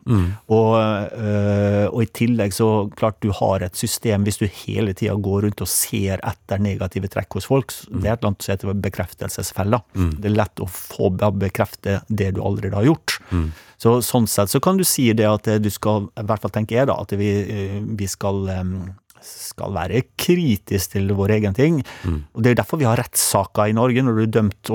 [0.50, 1.28] Og, øh,
[1.90, 2.70] og i tillegg så
[3.00, 7.10] klart du har et system, hvis du hele tida går rundt og ser etter negative
[7.12, 9.82] trekk hos folk, så det er et eller annet som heter bekreftelsesfella.
[10.20, 13.20] Det er lett å få bekrefte det du allerede har gjort.
[13.80, 16.82] Så sånn sett så kan du si det at du skal, i hvert fall tenker
[16.82, 18.50] jeg da, at vi, øh, vi skal
[19.26, 21.80] skal være kritisk til vår egen ting.
[22.34, 24.04] Og Det er derfor vi har rettssaker i Norge.
[24.06, 24.72] Når du er dømt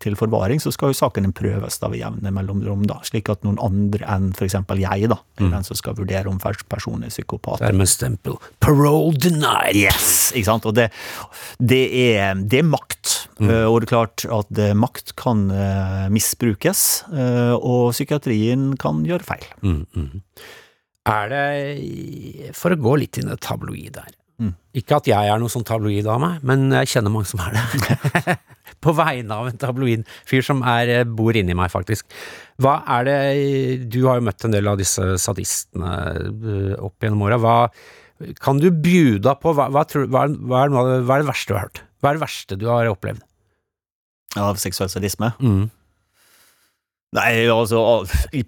[0.00, 2.86] til forvaring, så skal jo saken prøves da ved jevne mellomrom.
[2.86, 4.54] da, Slik at noen andre enn f.eks.
[4.54, 7.60] jeg da, er den som skal vurdere om personen er psykopat.
[7.60, 8.38] Dermed stempel.
[8.60, 9.76] Parole denied.
[9.76, 10.32] Yes!
[10.34, 10.66] Ikke sant?
[10.66, 10.90] Og det,
[11.58, 11.84] det,
[12.16, 13.28] er, det er makt.
[13.40, 19.02] Eh, Og det er klart at eh, makt kan eh, misbrukes, eh, og psykiatrien kan
[19.06, 19.46] gjøre feil.
[19.62, 20.22] Mm, mm.
[21.04, 24.14] Er det For å gå litt inn i det tabloide her.
[24.40, 24.54] Mm.
[24.80, 27.54] Ikke at jeg er noen sånn tabloid av meg, men jeg kjenner mange som er
[27.54, 28.34] det.
[28.84, 32.08] På vegne av en tabloid fyr som er, eh, bor inni meg, faktisk.
[32.60, 33.18] Hva er det
[33.92, 37.38] Du har jo møtt en del av disse sadistene eh, opp gjennom åra.
[37.38, 37.54] Hva
[38.42, 41.30] kan du bjuda på hva, hva, tror, hva, er- hva, er det, hva er det
[41.30, 41.84] verste du har hørt?
[42.02, 43.22] Hva er det verste du har opplevd?
[44.34, 45.28] av seksuell sadisme.
[45.38, 45.68] Mm.
[47.14, 47.80] Nei, altså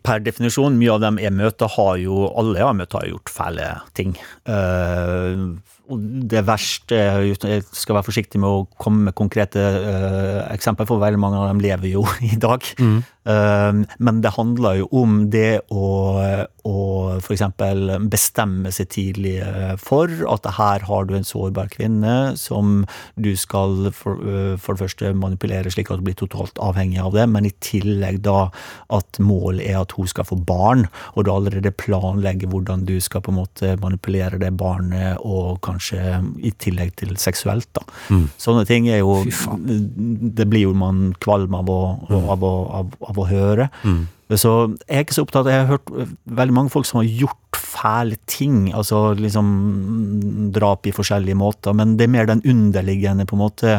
[0.03, 3.31] per definisjon, mye av dem jeg møter, har jo Alle jeg har møtt, har gjort
[3.31, 4.17] fæle ting.
[4.49, 5.55] Uh,
[5.87, 11.21] det verste Jeg skal være forsiktig med å komme med konkrete uh, eksempler, for veldig
[11.23, 12.65] mange av dem lever jo i dag.
[12.81, 12.99] Mm.
[13.27, 15.87] Uh, men det handler jo om det å,
[16.67, 16.77] å
[17.19, 17.45] f.eks.
[18.11, 19.37] bestemme seg tidlig
[19.83, 22.85] for at her har du en sårbar kvinne som
[23.19, 24.21] du skal for,
[24.63, 28.21] for det første manipulere slik at du blir totalt avhengig av det, men i tillegg
[28.27, 28.49] da
[28.95, 33.25] at målet er at hun skal få barn, og du allerede planlegger hvordan du skal
[33.27, 37.85] på en måte manipulere det barnet, og kanskje i tillegg til seksuelt, da.
[38.11, 38.27] Mm.
[38.41, 39.23] Sånne ting er jo
[40.37, 42.29] Det blir jo man kvalm av å, mm.
[42.35, 43.69] av å, av, av å høre.
[43.85, 44.07] Mm.
[44.35, 44.53] Så
[44.89, 45.91] jeg er ikke så opptatt Jeg har hørt
[46.25, 51.95] veldig mange folk som har gjort fæle ting, altså liksom drap i forskjellige måter, men
[51.99, 53.77] det er mer den underliggende på en måte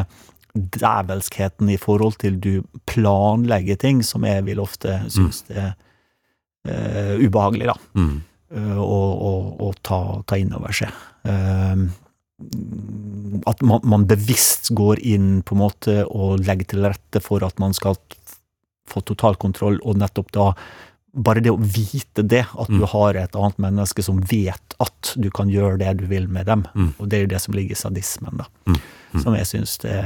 [0.54, 2.52] dævelskheten i forhold til du
[2.90, 5.10] planlegger ting, som jeg vil ofte mm.
[5.12, 5.74] synes det er
[6.68, 7.76] uh, ubehagelig, da.
[7.98, 8.16] Mm.
[8.48, 10.92] Uh, å, ta, ta inn over seg.
[11.28, 11.88] Uh,
[13.50, 17.58] at man, man, bevisst går inn på en måte og legger til rette for at
[17.60, 17.98] man skal
[18.88, 20.52] få totalkontroll, og nettopp da
[21.18, 22.90] bare det å vite det, at du mm.
[22.92, 26.64] har et annet menneske som vet at du kan gjøre det du vil med dem,
[26.72, 26.92] mm.
[26.98, 28.46] og det er jo det som ligger i sadismen, da.
[28.68, 28.78] Mm.
[28.78, 29.22] mm.
[29.24, 29.98] Som jeg syns det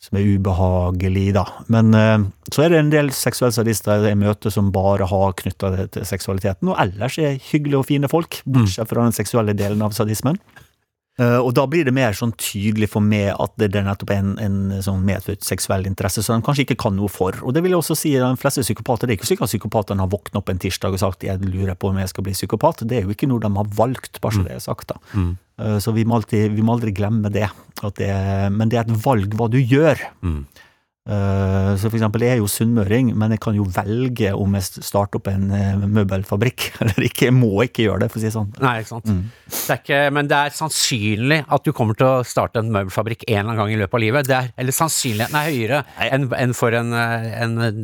[0.00, 1.44] som er ubehagelig, da.
[1.72, 5.74] Men uh, så er det en del seksuelle sadister jeg møter som bare har knytta
[5.76, 9.84] det til seksualiteten, og ellers er hyggelige og fine folk, bortsett fra den seksuelle delen
[9.84, 10.40] av sadismen.
[11.20, 14.30] Uh, og da blir det mer sånn tydelig for meg at det, er nettopp en,
[14.40, 17.36] en sånn medfødt seksuell interesse som de kanskje ikke kan noe for.
[17.44, 19.04] Og det vil jeg også si de fleste psykopater.
[19.04, 21.76] Det er ikke slik at psykopatene har våknet opp en tirsdag og sagt jeg lurer
[21.76, 22.86] på om jeg skal bli psykopat.
[22.88, 24.48] Det er jo ikke noe de har valgt, bare så mm.
[24.48, 24.94] det er sagt.
[24.94, 25.00] da.
[25.12, 25.30] Mm.
[25.60, 27.50] Uh, så vi må, alltid, vi må, aldri glemme det.
[28.00, 28.10] det.
[28.56, 30.00] Men det er et valg hva du gjør.
[30.24, 30.42] Mm.
[31.10, 34.84] Eh, så for eksempel, jeg er jo sunnmøring, men jeg kan jo velge om jeg
[34.86, 37.28] starter opp en eh, møbelfabrikk eller ikke.
[37.30, 38.52] Jeg må ikke gjøre det, for å si det sånn.
[38.62, 39.10] Nei, ikke sant.
[39.10, 39.22] Mm.
[39.50, 43.40] Det ikke, men det er sannsynlig at du kommer til å starte en møbelfabrikk en
[43.40, 44.30] eller annen gang i løpet av livet.
[44.30, 47.80] Det er, eller sannsynligheten er høyere enn, en for en, eh,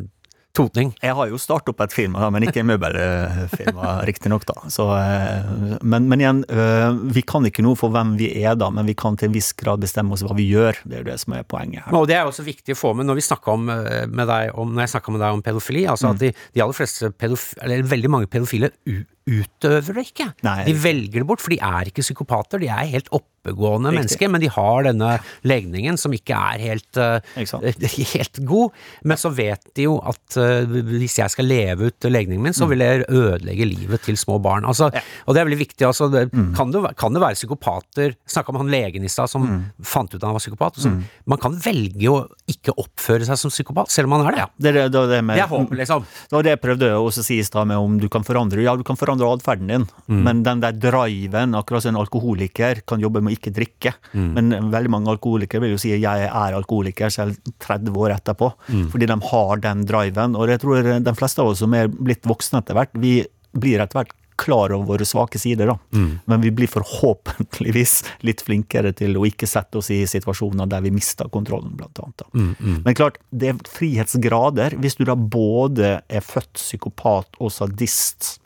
[0.57, 0.93] Totning.
[1.05, 4.47] Jeg har jo startet opp et firma, men ikke møbelfirma, riktignok.
[4.49, 5.51] Eh,
[5.85, 8.97] men, men igjen, eh, vi kan ikke noe for hvem vi er, da, men vi
[8.99, 10.81] kan til en viss grad bestemme oss hva vi gjør.
[10.85, 11.99] Det er jo det som er poenget her.
[11.99, 14.73] Og det er også viktig å få med når vi om, eh, med deg om,
[14.73, 15.85] når jeg snakka med deg om pedofili.
[15.87, 16.15] altså mm.
[16.15, 18.73] at de, de, aller fleste pedofile, eller veldig mange pedofile
[19.27, 20.29] utøver det ikke.
[20.47, 20.61] Nei.
[20.69, 22.63] De velger det bort, for de er ikke psykopater.
[22.63, 23.99] De er helt oppegående Riktig.
[23.99, 25.09] mennesker, men de har denne
[25.47, 27.19] legningen som ikke er helt, uh,
[28.15, 28.77] helt god.
[29.03, 32.69] Men så vet de jo at uh, hvis jeg skal leve ut legningen min, så
[32.69, 32.73] mm.
[32.73, 34.67] vil jeg ødelegge livet til små barn.
[34.69, 35.03] Altså, ja.
[35.27, 35.89] Og det er veldig viktig.
[35.89, 36.53] Altså, det, mm.
[36.59, 39.61] kan, det, kan, det, være psykopater Snakka om han legen i stad som mm.
[39.83, 40.79] fant ut at han var psykopat.
[40.85, 41.03] Så, mm.
[41.35, 44.45] Man kan velge å ikke oppføre seg som psykopat, selv om man er det.
[44.45, 46.07] Ja, det, det, det, det, med, det er håpet, liksom.
[46.07, 48.77] Det var det jeg prøvde å si i stad, med om du kan forandre Ja,
[48.79, 50.21] du kan forandre atferden din, mm.
[50.27, 53.95] men den der driven, akkurat som en alkoholiker kan jobbe med å ikke drikke.
[54.13, 54.29] Mm.
[54.37, 58.53] Men veldig mange alkoholikere vil jo si jeg er alkoholiker selv 30 år etterpå.
[58.69, 58.85] Mm.
[58.93, 60.37] Fordi de har den driven.
[60.37, 63.19] Og jeg tror de fleste av oss som er blitt voksne etter hvert, vi
[63.57, 65.79] blir etter hvert klar over våre svake sider, da.
[65.97, 66.19] Mm.
[66.25, 67.95] Men vi blir forhåpentligvis
[68.27, 72.27] litt flinkere til å ikke sette oss i situasjoner der vi mister kontrollen, blant annet.
[72.35, 72.81] Mm, mm.
[72.85, 74.77] Men klart, det er frihetsgrader.
[74.83, 78.37] Hvis du da både er født psykopat og sadist,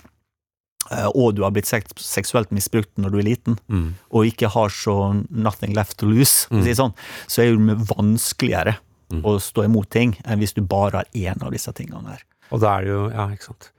[0.91, 3.88] og du har blitt seksuelt misbrukt når du er liten, mm.
[4.11, 4.97] og ikke har så
[5.30, 6.64] nothing left to lose, mm.
[6.78, 6.95] sånn,
[7.30, 8.76] så er det vanskeligere
[9.12, 9.22] mm.
[9.26, 12.24] å stå imot ting enn hvis du bare har én av disse tingene her.
[12.51, 13.70] Og da er det jo Ja, ikke sant.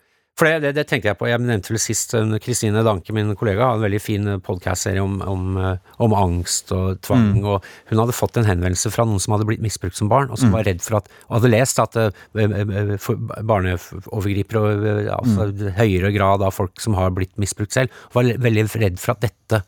[0.42, 1.28] For det, det, det, tenkte jeg på.
[1.30, 5.44] Jeg nevnte vel sist Kristine Danke, min kollega, har en veldig fin podkast-serie om, om,
[5.62, 7.28] eh, om, angst og tvang.
[7.36, 7.44] Mm.
[7.46, 10.42] Og hun hadde fått en henvendelse fra noen som hadde blitt misbrukt som barn, og
[10.42, 10.56] som mm.
[10.58, 12.10] var redd for at Og hadde lest at uh,
[13.52, 14.64] barneovergripere,
[15.14, 15.62] altså mm.
[15.78, 19.62] høyere grad av folk som har blitt misbrukt selv, var veldig redd for at dette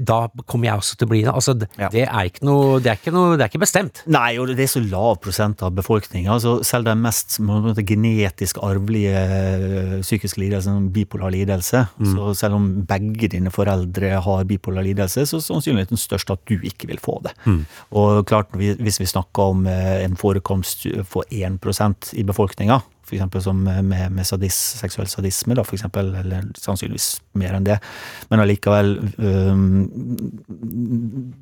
[0.00, 1.32] da kommer jeg også til å bli det.
[1.32, 1.90] Altså, ja.
[1.92, 4.02] det, er noe, det, er noe, det er ikke bestemt.
[4.10, 6.32] Nei, og det er så lav prosent av befolkninga.
[6.36, 12.12] Altså, selv den mest måte, genetisk arvelige eh, psykiske lidelsen, bipolar lidelse, mm.
[12.14, 16.56] så selv om begge dine foreldre har bipolar lidelse, så er sannsynligheten størst at du
[16.56, 17.34] ikke vil få det.
[17.44, 17.62] Mm.
[18.00, 22.80] Og klart, hvis vi snakker om eh, en forekomst for 1% i befolkninga,
[23.10, 23.44] f.eks.
[23.44, 27.08] som med, med sadis, seksuell sadisme, da, for eksempel, eller sannsynligvis
[27.40, 27.80] mer enn det.
[28.30, 29.74] Men allikevel um,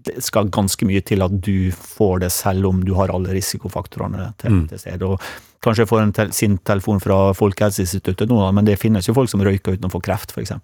[0.09, 4.33] Det skal ganske mye til at du får det, selv om du har alle risikofaktorene
[4.41, 4.64] til, mm.
[4.73, 5.12] til stede.
[5.12, 5.23] og
[5.64, 9.31] Kanskje jeg får en tel sin telefon fra Folkehelseinstituttet nå, men det finnes jo folk
[9.31, 10.55] som røyker uten å få kreft, f.eks.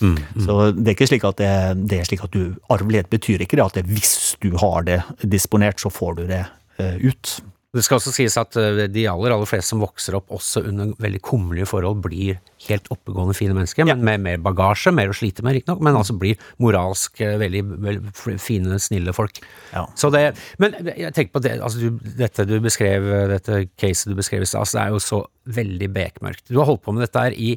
[0.00, 0.40] Mm, mm.
[0.42, 1.52] Så det er ikke slik at det,
[1.84, 4.98] det, er slik at du Arvelighet betyr ikke det at det, hvis du har det
[5.22, 6.42] disponert, så får du det
[6.82, 7.36] uh, ut.
[7.70, 10.90] Det skal også sies at eh, de aller aller fleste som vokser opp også under
[10.98, 15.44] veldig kummerlige forhold, blir helt oppegående fine mennesker, men med mer bagasje, mer å slite
[15.46, 19.38] med riktignok, men altså blir moralsk eh, veldig, veldig fine, snille folk.
[19.70, 19.84] Ja.
[19.94, 20.24] Så det,
[20.62, 23.06] men jeg tenker på det, altså du, dette du beskrev,
[23.36, 25.22] dette caset du beskrev i stad, altså det er jo så
[25.60, 26.48] veldig bekmørkt.
[26.50, 27.54] Du har holdt på med dette her i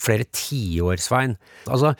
[0.00, 1.34] flere tiår, Svein.
[1.68, 1.90] Altså,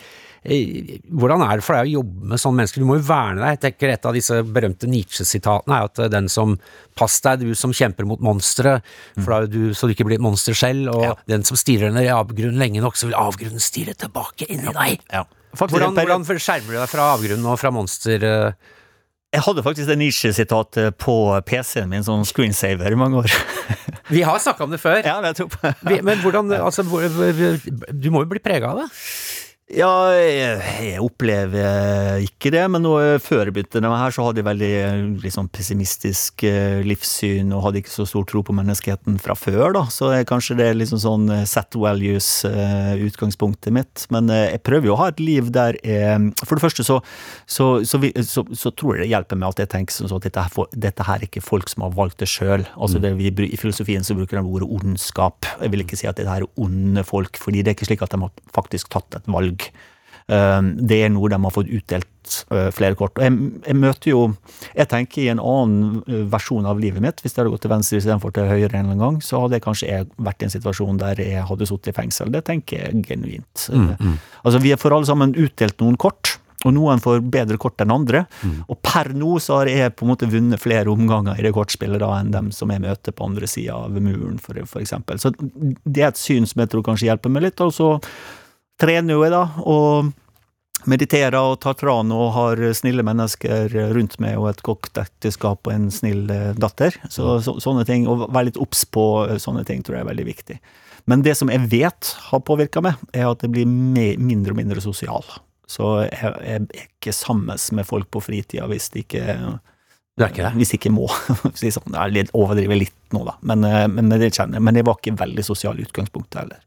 [0.44, 2.80] eh, hvordan er det for deg å jobbe med sånne mennesker?
[2.80, 3.58] Du må jo verne deg.
[3.58, 6.56] Jeg tenker Et av disse berømte Nietzsche-sitatene er at eh, den som
[6.96, 8.78] Pass deg, du som kjemper mot monstre,
[9.20, 10.90] for da er du, så du ikke blir et monster selv.
[10.94, 11.14] Og Ja.
[11.28, 15.00] den som stirrer ned i avgrunnen lenge nok, så vil avgrunnen stirre tilbake inni deg.
[15.12, 15.24] Ja.
[15.54, 18.22] Faktisk, Hvordan, hvordan skjermer du deg fra avgrunnen og fra monster?
[18.22, 18.52] eh?
[19.32, 21.14] Jeg hadde faktisk det Nietzsche-sitatet på
[21.46, 23.30] PC-en min, sånn screensaver, i mange år.
[24.10, 25.00] Vi har snakka om det før.
[25.06, 26.02] ja, det tror jeg.
[26.06, 28.88] Men hvordan, altså, Du må jo bli prega av det?
[29.70, 34.46] Ja, jeg, opplever ikke det, men nå, før jeg begynte med her, så hadde jeg
[34.48, 34.70] veldig
[35.22, 39.84] liksom, pessimistisk eh, livssyn og hadde ikke så stor tro på menneskeheten fra før, da.
[39.94, 44.08] Så kanskje det er liksom sånn eh, set values-utgangspunktet mitt.
[44.10, 46.98] Men eh, jeg prøver jo å ha et liv der jeg For det første så,
[47.46, 50.46] så, så, så, så tror jeg det hjelper med at jeg tenker sånn at dette,
[50.48, 52.66] her, dette her er ikke folk som har valgt det sjøl.
[52.74, 55.46] Altså det vi, I filosofien så bruker de ordet ondskap.
[55.62, 58.02] Jeg vil ikke si at dette her er onde folk, fordi det er ikke slik
[58.02, 59.59] at de har faktisk tatt et valg.
[60.30, 63.16] Um, Det er noe de har fått utdelt uh, flere kort.
[63.18, 63.34] Og jeg,
[63.66, 64.20] jeg møter jo
[64.76, 67.18] Jeg tenker i en annen uh, versjon av livet mitt.
[67.24, 69.58] Hvis det hadde gått til venstre istedenfor til høyre en eller annen gang, så hadde
[69.58, 72.30] jeg kanskje jeg vært i en situasjon der jeg hadde sittet i fengsel.
[72.30, 73.66] Det tenker jeg genuint.
[73.74, 73.96] Uh,
[74.44, 76.36] Altså, vi får alle sammen utdelt noen kort.
[76.68, 78.26] Og noen får bedre kort enn andre.
[78.68, 82.02] Og per nå så har jeg på en måte vunnet flere omganger i det kortspillet
[82.02, 85.16] da enn dem som jeg møter på andre sida av muren, for, for eksempel.
[85.18, 87.64] Så det er et syn som jeg tror kanskje hjelper meg litt.
[87.64, 87.94] Og så
[88.80, 90.10] trener jo jeg, da, og
[90.88, 95.74] mediterer og tar tran og har snille mennesker rundt meg og et godt ekteskap og
[95.74, 96.96] en snill eh, datter.
[97.12, 100.12] Så, så, sånne ting, Å være litt obs på eh, sånne ting tror jeg er
[100.12, 100.58] veldig viktig.
[101.10, 104.84] Men det som jeg vet har påvirka meg, er at jeg blir mindre og mindre
[104.84, 105.26] sosial.
[105.70, 109.36] Så jeg, jeg er ikke sammen med folk på fritida hvis de ikke
[110.20, 110.50] det?
[110.58, 111.06] hvis ikke må.
[111.56, 113.36] Sånn, jeg overdriver litt nå, da.
[113.46, 114.66] Men, eh, men, men det kjenner jeg.
[114.68, 116.64] Men jeg var ikke veldig sosial i utgangspunktet heller.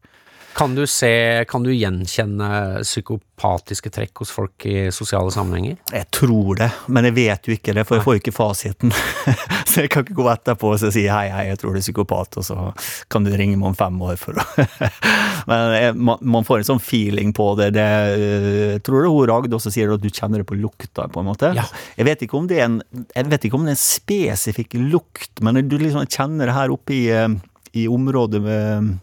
[0.53, 2.47] Kan du se, kan du gjenkjenne
[2.83, 5.79] psykopatiske trekk hos folk i sosiale sammenhenger?
[5.89, 8.93] Jeg tror det, men jeg vet jo ikke det, for jeg får jo ikke fasiten.
[9.69, 12.37] så jeg kan ikke gå etterpå og si hei, hei, jeg tror du er psykopat,
[12.37, 12.57] og så
[13.09, 14.45] kan du ringe meg om fem år for å
[15.49, 17.71] Men jeg, man, man får en sånn feeling på det.
[17.75, 21.09] det jeg tror det er hun Ragde også sier at du kjenner det på lukta,
[21.11, 21.49] på en måte.
[21.57, 21.65] Ja.
[21.97, 24.77] Jeg vet ikke om det er en jeg vet ikke om det er en spesifikk
[24.77, 27.27] lukt, men du liksom kjenner det her oppe i, eh,
[27.81, 28.93] i området med eh,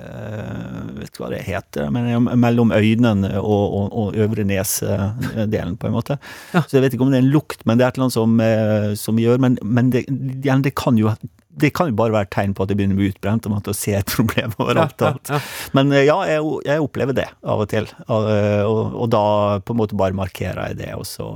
[0.00, 5.96] vet ikke hva det heter, men mellom øynene og, og, og øvre nesedelen, på en
[5.96, 6.18] måte.
[6.54, 6.64] Ja.
[6.64, 8.18] Så jeg vet ikke om det er en lukt, men det er et eller annet
[8.18, 11.12] som, eh, som gjør Men, men det, det kan jo
[11.60, 13.56] det kan jo bare være et tegn på at det begynner å bli utbrent, og
[13.56, 15.02] man ser et problem overalt.
[15.02, 15.40] Ja, ja,
[15.76, 18.30] Men eh, ja, jeg, jeg opplever det av og til, og,
[18.70, 19.24] og da
[19.64, 21.28] på en måte bare markerer jeg det, og så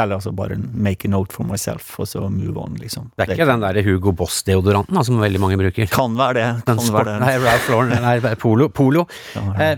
[0.00, 3.10] Eller altså bare make a note for myself, og så move on, liksom.
[3.12, 5.90] Det er ikke den der Hugo Boss-deodoranten som veldig mange bruker.
[5.92, 6.46] Kan være det.
[6.64, 7.16] Kan den være det.
[7.20, 8.70] nei, Ralph Lauren, nei, Polo.
[8.72, 9.04] Polo.
[9.58, 9.74] Det.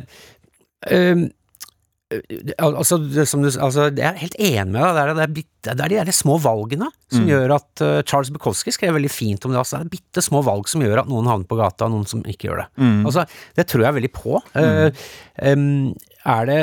[0.93, 1.25] Eh, um,
[2.61, 4.95] Altså, det, som du, altså, jeg er helt enig med deg.
[4.95, 7.31] Det er, det, er bitte, det er de små valgene som Mm.
[7.33, 9.59] gjør at uh, Charles Bukowski skrev veldig fint om det.
[9.59, 12.07] Altså, det er bitte små valg som gjør at noen havner på gata, og noen
[12.07, 12.69] som ikke gjør det.
[12.79, 13.01] Mm.
[13.09, 13.25] Altså,
[13.59, 14.39] det tror jeg veldig på.
[14.55, 14.91] Uh,
[15.43, 15.67] um,
[16.37, 16.61] er det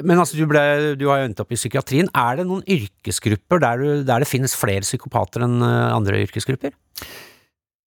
[0.00, 0.64] men altså, du, ble,
[0.96, 2.08] du har jo endt opp i psykiatrien.
[2.16, 6.72] Er det noen yrkesgrupper der, du, der det finnes flere psykopater enn uh, andre yrkesgrupper?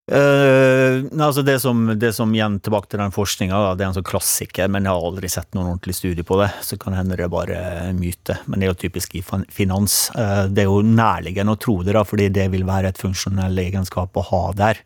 [0.08, 4.08] Uh, altså det som, det som igjen tilbake til den forskninga, det er en sånn
[4.08, 7.26] klassiker, men jeg har aldri sett noen ordentlig studie på det, så kan hende det
[7.26, 7.64] er bare
[7.98, 8.38] myte.
[8.46, 9.98] Men det er jo typisk i finans.
[10.14, 13.58] Uh, det er jo nærliggende å tro det, da, fordi det vil være et funksjonell
[13.66, 14.86] egenskap å ha der.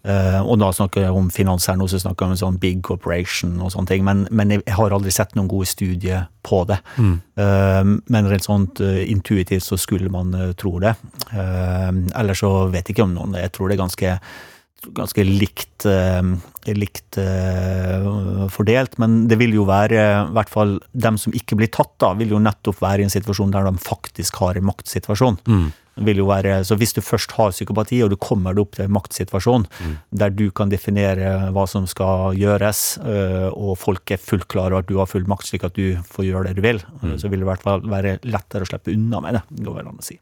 [0.00, 2.60] Eh, og da snakker jeg om finans her nå, så snakker jeg om en sånn
[2.60, 6.62] big corporation og sånne ting, men, men jeg har aldri sett noen gode studier på
[6.70, 6.78] det.
[7.40, 10.94] Eh, men rent sånt uh, intuitivt så skulle man tro det.
[11.34, 13.36] Uh, Ellers så vet jeg ikke om noen.
[13.40, 14.14] Jeg tror det er ganske
[14.96, 15.84] ganske likt,
[16.72, 17.16] likt
[18.48, 22.14] fordelt, men det vil jo være, i hvert fall dem som ikke blir tatt da,
[22.16, 25.36] vil jo nettopp være i en situasjon der de faktisk har en maktsituasjon.
[25.44, 25.66] Det
[26.06, 28.86] Vil jo være, så hvis du først har psykopati, og du kommer deg opp til
[28.86, 29.66] en maktsituasjon,
[30.22, 34.84] der du kan definere hva som skal gjøres, eh, og folk er fullt klar over
[34.84, 36.82] at du har full makt, slik at du får gjøre det du vil,
[37.20, 39.92] så vil det i hvert fall være lettere å slippe unna med det, går vel
[39.92, 40.18] an å si.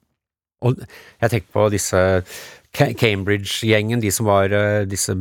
[0.66, 1.98] Og jeg tenker på disse
[2.74, 5.14] Cambridge-gjengen, de som var uh, disse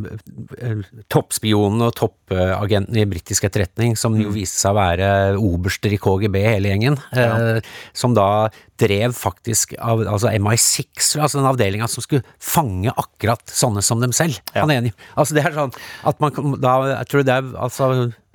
[1.13, 6.41] toppspionene og toppagentene i britisk etterretning, som jo viste seg å være oberster i KGB,
[6.43, 7.61] hele gjengen, ja.
[7.97, 8.49] som da
[8.79, 14.13] drev faktisk av, altså MI6, altså den avdelinga som skulle fange akkurat sånne som dem
[14.15, 14.37] selv.
[14.53, 14.63] Ja.
[14.63, 14.93] Han er enig.
[15.15, 15.73] Altså det er sånn
[16.07, 17.87] at man da, Jeg tror det er altså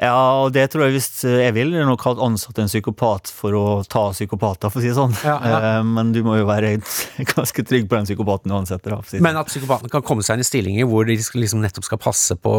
[0.03, 1.75] Ja, og det tror jeg hvis jeg vil.
[1.77, 5.15] Jeg nok hatt ansatt en psykopat for å ta psykopater, for å si det sånn.
[5.23, 5.61] Ja, ja.
[5.77, 6.75] Eh, men du må jo være
[7.35, 8.99] ganske trygg på den psykopaten du ansetter.
[9.09, 12.03] Si Men at psykopaten kan komme seg inn i stillinger hvor de liksom nettopp skal
[12.03, 12.53] passe på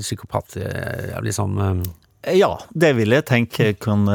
[0.00, 0.58] psykopat...
[1.26, 1.60] liksom
[2.34, 4.06] ja, det vil jeg tenke kan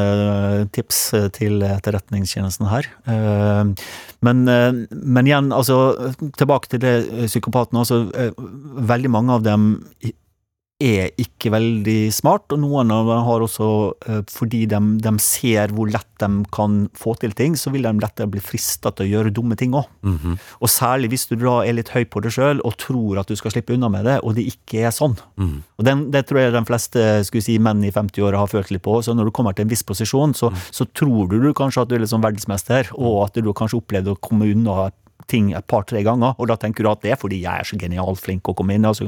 [0.75, 0.99] tips
[1.37, 2.89] til Etterretningstjenesten her.
[3.07, 3.71] Uh,
[4.21, 6.95] men, men, igjen, altså tilbake til det
[7.25, 7.81] psykopatene.
[7.81, 8.33] Altså,
[8.91, 9.69] veldig mange av dem
[10.81, 13.67] er ikke veldig smart, og noen av dem har også,
[14.07, 17.93] eh, fordi de, de, ser hvor lett de kan få til ting, så vil de
[18.01, 19.87] lettere bli frista til å gjøre dumme ting òg.
[20.01, 20.37] Mm -hmm.
[20.61, 23.35] Og særlig hvis du da er litt høy på deg sjøl og tror at du
[23.35, 25.17] skal slippe unna med det, og det ikke er sånn.
[25.37, 25.63] Mm.
[25.77, 28.81] Og den, Det tror jeg de fleste skulle si, menn i 50-åra har følt litt
[28.81, 29.01] på.
[29.01, 30.55] Så når du kommer til en viss posisjon, så, mm.
[30.71, 34.11] så tror du, du kanskje at du er sånn verdensmester, og at du kanskje opplevde
[34.11, 34.91] å komme unna
[35.31, 37.79] ting et par-tre ganger, og da tenker du at det er fordi jeg er så
[37.79, 38.87] genialt flink å komme inn.
[38.87, 39.07] Altså,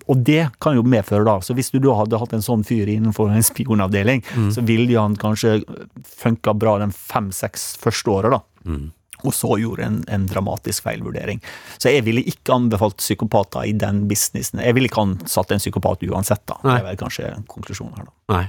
[0.00, 2.88] og det kan jo medføre, da Så hvis du da hadde hatt en sånn fyr
[2.90, 4.50] innenfor en spionavdeling, mm.
[4.54, 5.60] så ville han kanskje
[6.06, 8.42] funka bra de fem-seks første åra, da.
[8.64, 8.88] Mm.
[9.24, 11.42] Og så gjorde en, en dramatisk feilvurdering.
[11.78, 14.62] Så jeg ville ikke anbefalt psykopater i den businessen.
[14.64, 16.58] Jeg ville ikke ansatt en psykopat uansett, da.
[16.64, 16.74] Nei.
[16.74, 18.16] Det er vel kanskje konklusjonen her, da.
[18.34, 18.44] Nei.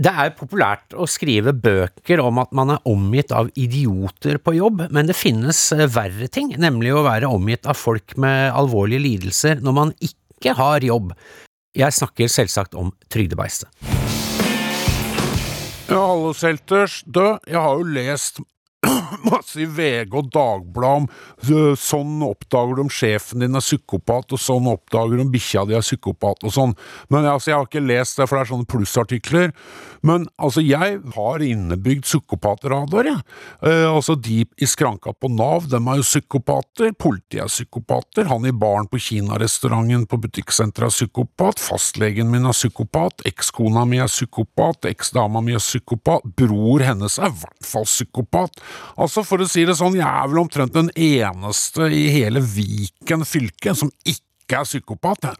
[0.00, 4.86] Det er populært å skrive bøker om at man er omgitt av idioter på jobb,
[4.90, 9.62] men det finnes eh, verre ting, nemlig å være omgitt av folk med alvorlige lidelser
[9.64, 11.12] når man ikke ikke har jobb.
[11.76, 13.68] Jeg snakker selvsagt om trygdebeistet.
[15.90, 17.00] Ja, hallo, Selters.
[17.04, 18.40] Du, jeg har jo lest
[19.30, 24.40] masse i VG og Dagbladet om sånn oppdager du om sjefen din er psykopat, og
[24.40, 26.74] sånn oppdager du om bikkja di er psykopat, og sånn.
[27.12, 29.54] Men altså, jeg har ikke lest det, for det er sånne plussartikler.
[30.06, 33.24] Men altså, jeg har innebygd psykopatradar, jeg.
[33.66, 36.94] Eh, altså, de i skranka på Nav, dem er jo psykopater.
[36.96, 38.28] Politiet er psykopater.
[38.30, 41.60] Han i baren på kinarestauranten på butikksenteret er psykopat.
[41.60, 43.24] Fastlegen min er psykopat.
[43.28, 44.88] Ekskona mi er psykopat.
[44.90, 46.24] Eksdama mi er psykopat.
[46.40, 48.62] Bror hennes er i hvert fall psykopat.
[49.00, 53.26] Altså, for å si det sånn, jeg er vel omtrent den eneste i hele Viken
[53.28, 55.30] fylke som ikke er psykopat.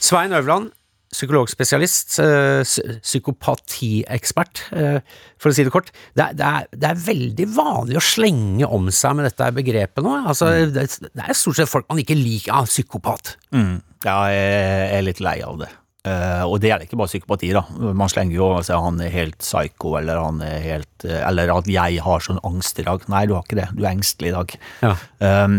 [0.00, 0.70] Svein Øverland,
[1.10, 2.62] psykologspesialist, eh,
[3.02, 5.00] psykopatiekspert, eh,
[5.38, 5.90] for å si det kort.
[6.14, 10.06] Det er, det, er, det er, veldig vanlig å slenge om seg med dette begrepet
[10.06, 10.14] nå.
[10.30, 10.72] Altså, mm.
[10.76, 10.86] det,
[11.18, 12.54] er stort sett folk man ikke liker.
[12.54, 13.36] Ja, psykopat.
[13.54, 13.80] Mm.
[14.06, 15.70] Ja, jeg er litt lei av det.
[16.00, 17.60] Uh, og det gjelder ikke bare psykopati, da.
[17.92, 21.68] Man slenger jo sier han er helt psycho, eller han er helt uh, Eller at
[21.68, 23.04] jeg har sånn angst i dag.
[23.12, 23.66] Nei, du har ikke det.
[23.76, 24.54] Du er engstelig i dag.
[24.80, 24.94] Ja.
[25.20, 25.58] Um,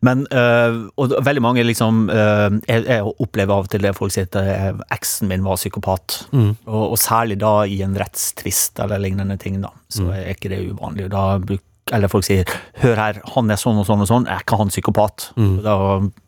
[0.00, 4.28] men uh, Og veldig mange liksom jeg, jeg, opplever av og til det folk sier
[4.30, 6.22] at eksen min var psykopat.
[6.32, 6.54] Mm.
[6.64, 9.74] Og, og, særlig da i en rettstvist eller lignende ting, da.
[9.92, 10.14] Så mm.
[10.16, 11.10] er ikke det uvanlig.
[11.12, 12.46] Da bruker eller folk sier
[12.78, 15.32] 'hør her, han er sånn og sånn og sånn', er ikke han psykopat?
[15.36, 15.62] Mm.
[15.64, 15.76] Da,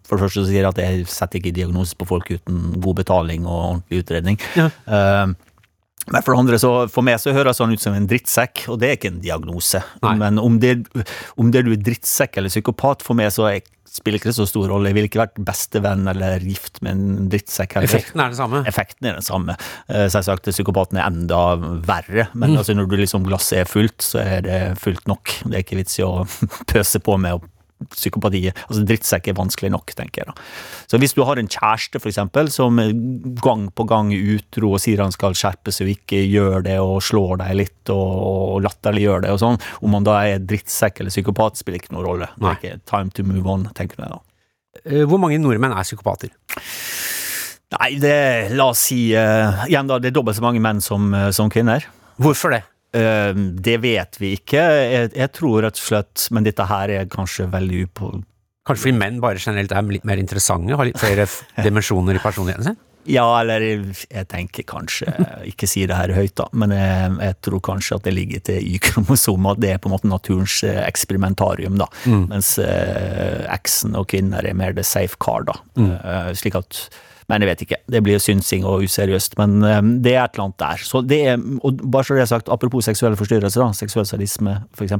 [0.04, 2.96] for det første så sier jeg at jeg setter ikke diagnose på folk uten god
[2.96, 4.40] betaling og ordentlig utredning.
[4.58, 4.70] Ja.
[4.88, 5.34] Uh,
[6.10, 8.80] men for det andre, så for meg så høres han ut som en drittsekk, og
[8.82, 9.80] det er ikke en diagnose.
[10.04, 10.16] Nei.
[10.20, 10.76] Men om det,
[11.40, 13.62] om det du er drittsekk eller psykopat, for meg så er
[13.94, 14.90] spiller ikke det så stor rolle.
[14.90, 17.90] Jeg ville ikke vært bestevenn eller gift med en drittsekk heller.
[17.90, 18.62] Effekten er den samme.
[18.70, 19.56] Effekten er den samme.
[19.86, 21.42] Eh, selvsagt, psykopaten er enda
[21.86, 22.58] verre, men mm.
[22.58, 25.36] altså, når du liksom glasset er fullt, så er det fullt nok.
[25.44, 26.24] Det er ikke vits i å
[26.72, 27.53] pøse på med å
[27.92, 28.56] psykopatiet.
[28.68, 30.32] Altså Drittsekk er vanskelig nok, tenker jeg.
[30.32, 30.48] da.
[30.90, 32.80] Så hvis du har en kjæreste for eksempel, som
[33.44, 36.78] gang på gang er utro og sier han skal skjerpe seg og ikke gjør det,
[36.82, 41.14] og slår deg litt og latterliggjør det og sånn, om han da er drittsekk eller
[41.14, 42.30] psykopat, spiller ikke noen rolle.
[42.38, 44.22] Det er ikke time to move on, tenker jeg da.
[44.84, 46.32] Eh, hvor mange nordmenn er psykopater?
[47.74, 51.08] Nei, det La oss si uh, igjen da, det er dobbelt så mange menn som,
[51.14, 51.86] uh, som kvinner.
[52.22, 52.62] Hvorfor det?
[52.94, 54.62] Ehm, det vet vi ikke.
[54.62, 58.14] Jeg, jeg, tror rett og slett Men dette her er kanskje veldig upå...
[58.64, 61.26] Kanskje fordi menn bare generelt er litt mer interessante, har litt flere
[61.66, 62.78] dimensjoner i personligheten sin?
[63.04, 65.10] Ja, eller jeg tenker kanskje
[65.50, 68.64] Ikke si det her høyt, da, men jeg, jeg tror kanskje at det ligger til
[68.64, 69.58] Y-kromosomet.
[69.58, 71.90] At det er på en måte naturens eh, eksperimentarium, da.
[72.08, 72.22] Mm.
[72.32, 75.58] Mens eh, eksen og kvinner er mer det safe car, da.
[75.76, 75.90] Mm.
[76.00, 76.86] Uh, slik at
[77.30, 77.80] Men jeg vet ikke.
[77.90, 79.38] Det blir synsing og useriøst.
[79.40, 80.86] Men eh, det er et eller annet der.
[80.86, 84.60] Så det er, og bare så det er sagt, Apropos seksuelle forstyrrelser, da, seksuell sadisme
[84.76, 84.98] f.eks.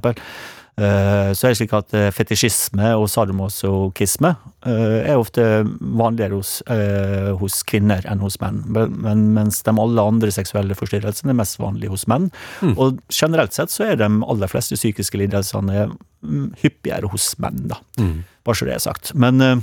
[0.75, 4.33] Uh, så er det slik at uh, fetisjisme og sadomasochisme
[4.67, 5.45] uh, er ofte
[5.79, 6.57] vanligere hos,
[7.39, 8.59] hos, kvinner enn hos menn.
[8.75, 12.27] Men, mens de alle andre seksuelle forstyrrelsene er mest vanlige hos menn.
[12.59, 12.75] Mm.
[12.75, 17.79] Og generelt sett så er de aller fleste psykiske lidelsene mm, hyppigere hos menn, da.
[18.01, 18.25] Mm.
[18.45, 19.15] Bare så det er sagt.
[19.15, 19.63] Men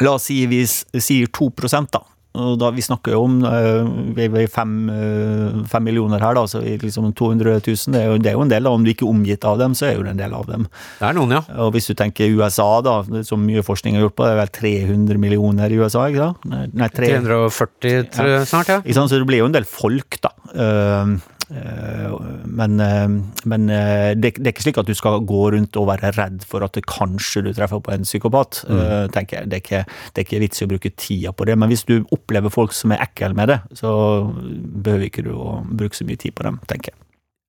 [0.00, 1.50] la oss si vi sier 2
[1.92, 6.62] da og da, vi snakker jo om er fem, uh, fem, millioner her, da, så
[6.64, 8.64] liksom 200 000 det er, jo, det er, jo, en del.
[8.64, 10.46] da, Om du ikke er omgitt av dem, så er jo det en del av
[10.48, 10.64] dem.
[10.96, 11.42] Det er noen, ja.
[11.60, 12.96] Og Hvis du tenker USA, da,
[13.28, 16.06] som mye forskning har gjort på, det er vel 300 millioner i USA?
[16.08, 16.62] ikke da?
[16.72, 18.80] Nei, 340 tror jeg snart, ja.
[18.80, 19.12] Ikke sant?
[19.12, 20.32] Så det blir jo en del folk, da.
[20.56, 21.18] Uh,
[21.52, 23.08] men, eh,
[23.44, 26.46] men eh, det, det, er ikke slik at du skal gå rundt og være redd
[26.48, 28.62] for at kanskje du treffer på en psykopat.
[28.68, 29.12] Mm.
[29.14, 29.50] tenker jeg.
[29.50, 31.56] Det er, ikke, det er ikke vits i å bruke tida på det.
[31.60, 33.92] Men hvis du opplever folk som er ekle med det, så
[34.32, 36.98] behøver ikke du å bruke så mye tid på dem, tenker jeg.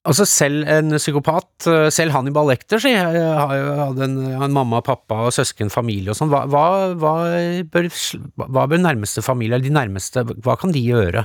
[0.03, 5.71] Altså Selv en psykopat, selv Hannibal Lecter, si, hadde en, en, mamma, pappa og søsken,
[5.71, 6.33] familie og sånn.
[6.33, 6.65] Hva, hva,
[6.99, 7.13] hva,
[7.71, 7.87] bør,
[8.43, 11.23] hva bør nærmeste familie, eller de nærmeste, hva kan de gjøre?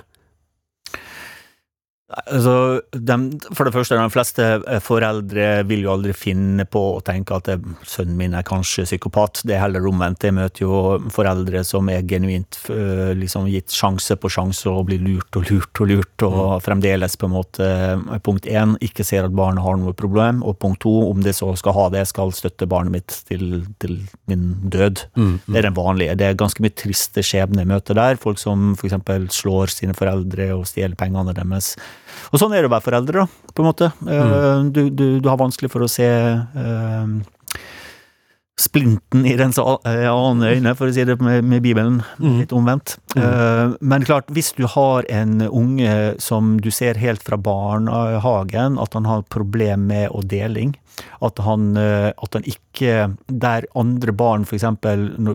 [2.09, 3.17] Altså, de,
[3.53, 7.51] for det første, de fleste eh, foreldre vil jo aldri finne på å tenke at
[7.85, 9.43] sønnen min er kanskje psykopat.
[9.45, 10.25] Det er heller omvendt.
[10.25, 10.79] Jeg møter jo
[11.13, 15.83] foreldre som er genuint uh, liksom gitt sjanse på sjanse og blir lurt og lurt
[15.85, 16.65] og lurt, og mm.
[16.65, 17.69] fremdeles på en måte
[18.25, 21.51] punkt én ikke ser at barnet har noe problem, og punkt to, om det så
[21.61, 24.01] skal ha det, skal støtte barnet mitt til, til
[24.31, 25.05] min død.
[25.13, 25.53] Mm, mm.
[25.53, 26.17] Det er den vanlige.
[26.17, 28.17] Det er ganske mye triste skjebner jeg møter der.
[28.25, 28.97] Folk som f.eks.
[29.43, 31.75] slår sine foreldre og stjeler pengene deres.
[32.33, 33.91] Og sånn er det å være foreldre, da, på en måte.
[34.07, 34.71] Eh, mm.
[34.75, 37.05] Du, du, du, har vanskelig for å se uh,
[38.59, 42.01] splinten i dens eh, øyne, for å si det med, med Bibelen.
[42.19, 42.41] Mm.
[42.43, 42.97] Litt omvendt.
[43.15, 43.23] Mm.
[43.23, 48.99] Uh, men klart, hvis du har en unge som du ser helt fra barnehagen, at
[48.99, 50.75] han har problem med å deling,
[51.23, 52.95] at han, at han ikke
[53.31, 54.65] Der andre barn, f.eks.,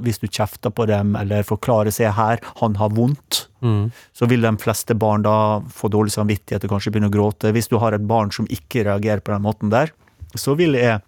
[0.03, 3.91] hvis du kjefter på dem eller forklarer seg her, han har vondt, Mm.
[4.13, 7.53] Så vil de fleste barn da få dårlig samvittighet og kanskje begynne å gråte.
[7.55, 9.93] Hvis du har et barn som ikke reagerer på den måten der,
[10.35, 10.99] så vil jeg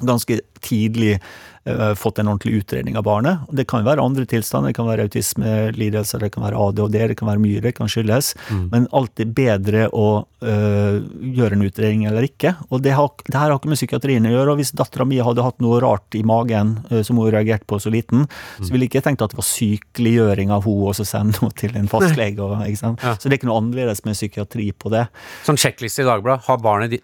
[0.00, 1.20] ganske tidlig
[1.68, 3.38] uh, fått en ordentlig utredning av barnet.
[3.50, 7.28] Det kan være andre tilstander, det kan være autismelidelser, det kan være ADHD, det kan
[7.28, 8.32] være mye det kan skyldes.
[8.48, 8.62] Mm.
[8.72, 12.54] Men alltid bedre å uh, gjøre en utredning eller ikke.
[12.70, 14.54] Og det, har, det, her har ikke med psykiatrien å gjøre.
[14.54, 17.80] og Hvis dattera mi hadde hatt noe rart i magen uh, som hun reagerte på
[17.82, 18.64] så liten, mm.
[18.64, 21.58] så ville jeg ikke tenkt at det var sykeliggjøring av henne og så sende henne
[21.58, 22.38] til en fastlege.
[22.42, 23.16] Og, ja.
[23.18, 25.04] Så det er ikke noe annerledes med psykiatri på det.
[25.46, 26.46] Sånn sjekkliste i Dagbladet.
[26.48, 26.98] Har barnet,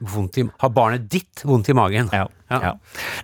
[0.62, 2.08] har barnet ditt vondt i magen?
[2.14, 2.26] Ja.
[2.48, 2.58] Ja.
[2.62, 2.72] ja.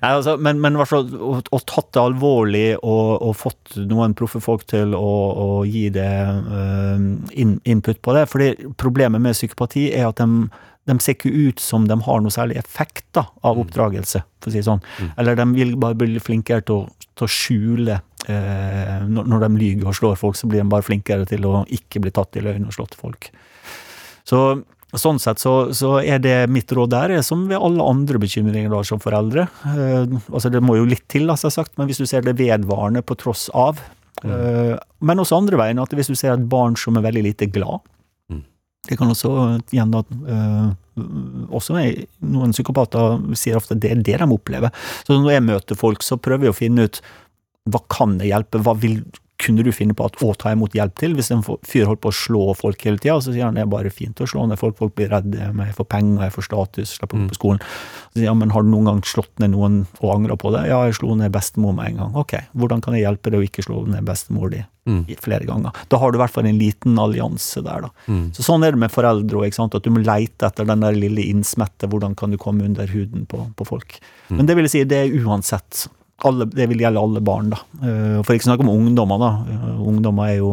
[0.03, 4.93] Nei, altså, men, men og, tatt det alvorlig og, og, fått noen proffe folk til
[4.97, 5.15] å,
[5.45, 6.13] å gi det
[6.51, 7.01] uh,
[7.33, 8.27] in, input på det.
[8.31, 10.49] Fordi problemet med psykopati er at de,
[10.91, 13.63] de ser ikke ut som de har noe særlig effekt da, av mm.
[13.65, 14.85] oppdragelse, for å si det sånn.
[14.99, 15.15] Mm.
[15.23, 17.99] Eller de vil bare bli flinkere til å, til å skjule
[18.29, 22.05] uh, når, de lyver og slår folk, så blir de bare flinkere til å ikke
[22.05, 23.33] bli tatt i løgn og slått folk.
[24.25, 24.41] Så
[25.01, 28.83] Sånn sett så, så, er det mitt råd der, som ved alle andre bekymringer da,
[28.87, 29.49] som foreldre.
[29.73, 33.03] Eh, altså Det må jo litt til, altså, sagt, men hvis du ser det vedvarende
[33.03, 33.81] på tross av
[34.23, 34.31] mm.
[34.31, 37.51] eh, Men også andre veien, at hvis du ser et barn som er veldig lite
[37.51, 37.83] glad
[38.31, 38.45] mm.
[38.91, 39.35] Det kan også
[39.75, 41.81] igjen da eh, også
[42.23, 44.71] Noen psykopater sier ofte det er det de opplever.
[45.03, 47.03] Så når jeg møter folk, så prøver jeg å finne ut
[47.73, 49.01] hva kan jeg hjelpe, hva vil
[49.45, 52.11] kunne du finne på at, å ta imot hjelp til hvis en fyr holdt på
[52.13, 53.19] å slå folk hele tida?
[53.23, 55.77] Så sier han det er bare fint å slå ned folk, folk blir redde, jeg
[55.77, 57.31] får penger, jeg får status, slipper opp mm.
[57.33, 57.65] på skolen.
[58.13, 60.67] Så sier han men har du noen gang slått ned noen og angra på det?
[60.71, 62.15] Ja, jeg slo ned bestemor med en gang.
[62.25, 65.03] Ok, hvordan kan jeg hjelpe deg å ikke slå ned bestemor di mm.
[65.25, 65.83] flere ganger?
[65.93, 67.93] Da har du i hvert fall en liten allianse der, da.
[68.09, 68.29] Mm.
[68.37, 71.27] Så sånn er det med foreldre òg, at du må leite etter den der lille
[71.35, 73.99] innsmette, hvordan kan du komme under huden på, på folk.
[74.31, 74.39] Mm.
[74.39, 75.87] Men det vil jeg si, det er uansett
[76.23, 77.61] alle, det vil gjelde alle barn, da.
[77.83, 79.31] Eh, for ikke snakke om ungdommer, da.
[79.51, 80.53] Eh, ungdommer er jo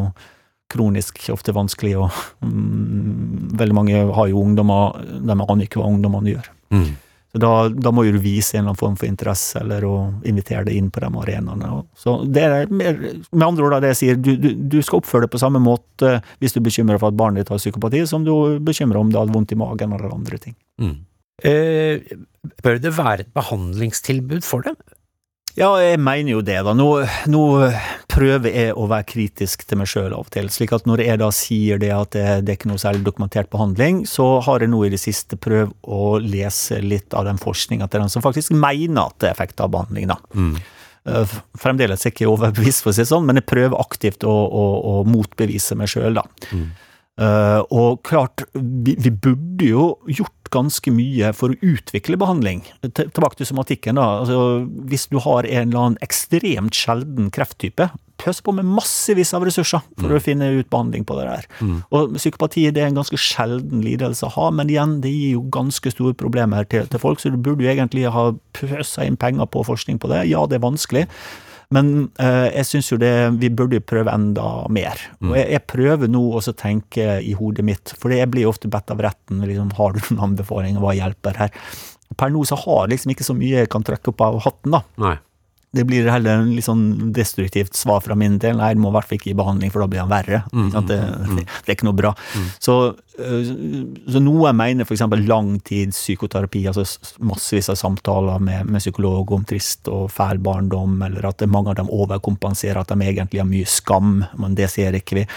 [0.72, 2.10] kronisk ofte vanskelig, og
[2.48, 6.52] mm, veldig mange har jo ungdommer De aner ikke hva ungdommene gjør.
[6.72, 6.92] Mm.
[7.32, 9.96] Så da, da, må jo du vise en eller annen form for interesse, eller å
[10.28, 11.70] invitere deg inn på de arenaene.
[11.96, 12.98] Så det er mer,
[13.32, 15.62] med andre ord da det jeg sier, du, du, du, skal oppføre deg på samme
[15.64, 19.22] måte hvis du bekymrer for at barnet ditt har psykopati, som du bekymrer om det
[19.22, 20.58] har vondt i magen eller andre ting.
[20.84, 20.98] Mm.
[21.48, 22.04] Eh,
[22.62, 24.76] bør det være et behandlingstilbud for dem?
[25.60, 26.74] Ja, jeg mener jo det, da.
[26.78, 26.88] Nå,
[27.32, 27.44] nå
[28.12, 30.48] prøver jeg å være kritisk til meg sjøl av og til.
[30.54, 33.52] slik at når jeg da sier det at det, det er ikke noe særlig dokumentert
[33.52, 37.90] behandling, så har jeg nå i det siste prøvd å lese litt av den forskninga
[37.92, 40.20] til den som faktisk mener at det er effekt av behandling, da.
[40.36, 40.54] Mm.
[41.12, 44.24] Eh, Fremdeles er jeg ikke overbevist, for å si det sånn, men jeg prøver aktivt
[44.28, 46.26] å, å, å motbevise meg sjøl, da.
[47.22, 52.64] Eh, og klart, vi, vi burde jo gjort ganske mye for å utvikle behandling.
[52.84, 54.00] Tilbake til somatikken.
[54.00, 57.90] da, altså Hvis du har en eller annen ekstremt sjelden krefttype,
[58.22, 61.48] pøs på med massevis av ressurser for å finne ut behandling på det der.
[61.90, 65.46] Og psykopati det er en ganske sjelden lidelse å ha, men igjen, det gir jo
[65.54, 69.50] ganske store problemer til, til folk, så du burde jo egentlig ha pøsa inn penger
[69.50, 70.28] på forskning på det.
[70.30, 71.08] Ja, det er vanskelig.
[71.72, 75.00] Men eh, jeg syns jo det vi burde prøve enda mer.
[75.24, 78.92] Og jeg, jeg prøver nå å tenke i hodet mitt, for jeg blir ofte bedt
[78.92, 81.56] av retten liksom, har du noen anbefalinger, hva hjelper her?
[82.20, 84.76] Per nå så har jeg liksom ikke så mye jeg kan trekke opp av hatten,
[84.76, 84.84] da.
[85.02, 85.16] Nei.
[85.72, 88.58] Det blir heller en litt sånn destruktivt svar fra min del.
[88.60, 90.42] Nei, du må i hvert fall ikke gi behandling, for da blir han verre.
[90.52, 90.92] Mm, sant?
[90.92, 90.98] Det,
[91.30, 92.12] det, det er ikke noe bra.
[92.60, 92.76] Så,
[93.24, 93.54] øh,
[94.12, 95.06] så noe mener f.eks.
[95.32, 96.84] langtidspsykoterapi, altså
[97.24, 101.80] massevis av samtaler med, med psykolog om trist og fæl barndom, eller at mange av
[101.80, 105.28] dem overkompenserer, at de egentlig har mye skam, men det ser ikke vi.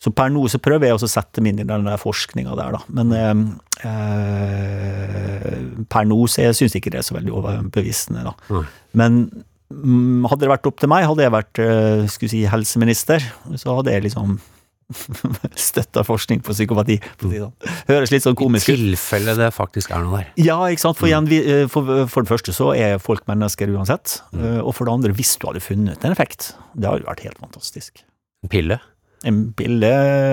[0.00, 2.54] Så per nå så prøver jeg også å sette meg inn i den der forskninga
[2.56, 2.80] der, da.
[2.96, 3.36] Men eh,
[5.92, 8.32] per nå så jeg ikke det er så veldig overbevisende, da.
[8.48, 8.64] Mm.
[8.96, 13.22] Men mm, hadde det vært opp til meg, hadde jeg vært eh, skulle si, helseminister,
[13.60, 14.40] så hadde jeg liksom
[15.70, 16.96] støtta forskning på psykopati.
[17.22, 17.52] Sånn.
[17.88, 18.80] Høres litt sånn komisk ut.
[18.80, 20.32] tilfelle det faktisk er noe der.
[20.42, 20.98] Ja, ikke sant.
[20.98, 24.18] For, igjen, vi, eh, for, for det første så er folk mennesker uansett.
[24.34, 24.42] Mm.
[24.42, 27.28] eh, Og for det andre, hvis du hadde funnet en effekt, det hadde jo vært
[27.28, 28.02] helt fantastisk.
[28.42, 28.80] En pille.
[29.28, 29.92] En pille,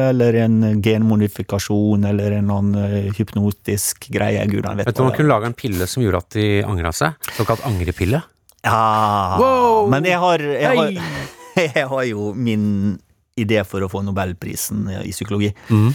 [0.10, 4.46] eller en genmodifikasjon, eller en annen hypnotisk greie.
[4.48, 6.94] Gud, han vet Vet du man kunne lage en pille som gjorde at de angra
[6.96, 7.30] seg?
[7.36, 8.24] Såkalt angrepille.
[8.68, 9.90] Ja, Wow!
[9.92, 10.92] men jeg har, jeg, har,
[11.68, 12.98] jeg har jo min
[13.38, 15.52] idé for å få nobelprisen i psykologi.
[15.70, 15.92] Mm.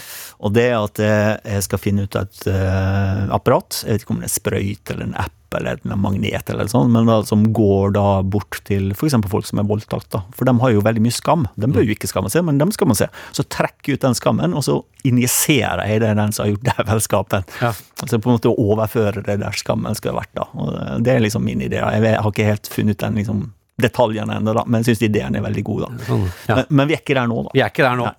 [0.46, 4.14] Og det er at eh, jeg skal finne ut et uh, apparat, jeg vet ikke
[4.14, 7.44] om det er sprøyt eller en app eller en magnet eller sånn, men da, som
[7.54, 9.14] går da bort til f.eks.
[9.30, 10.06] folk som er voldtatt.
[10.14, 10.22] da.
[10.36, 11.46] For de har jo veldig mye skam.
[11.56, 13.12] De bør jo ikke skamme seg, men de skammer seg.
[13.36, 14.78] Så trekker jeg ut den skammen, og så
[15.08, 17.48] injiserer jeg det den som har gjort dævelskapen.
[17.60, 17.72] Ja.
[18.02, 20.32] Altså på en måte å overføre det der skammen skulle vært.
[20.38, 20.48] da.
[20.54, 21.80] Og det er liksom min idé.
[21.82, 23.44] Jeg jeg har ikke helt funnet den liksom,
[23.82, 25.86] detaljene ennå, men jeg syns ideen er veldig god.
[25.86, 26.04] da.
[26.06, 26.56] Sånn, ja.
[26.60, 27.54] Men, men vi er ikke der nå, da.
[27.56, 28.10] Vi er ikke der nå.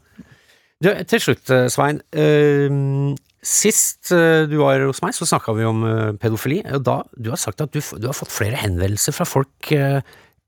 [0.83, 2.01] Du, til slutt, eh, Svein.
[2.11, 2.67] eh,
[3.43, 6.61] sist eh, du var hos meg, så snakka vi om eh, pedofili.
[6.73, 9.99] Og da, du har sagt at du, du har fått flere henvendelser fra folk eh,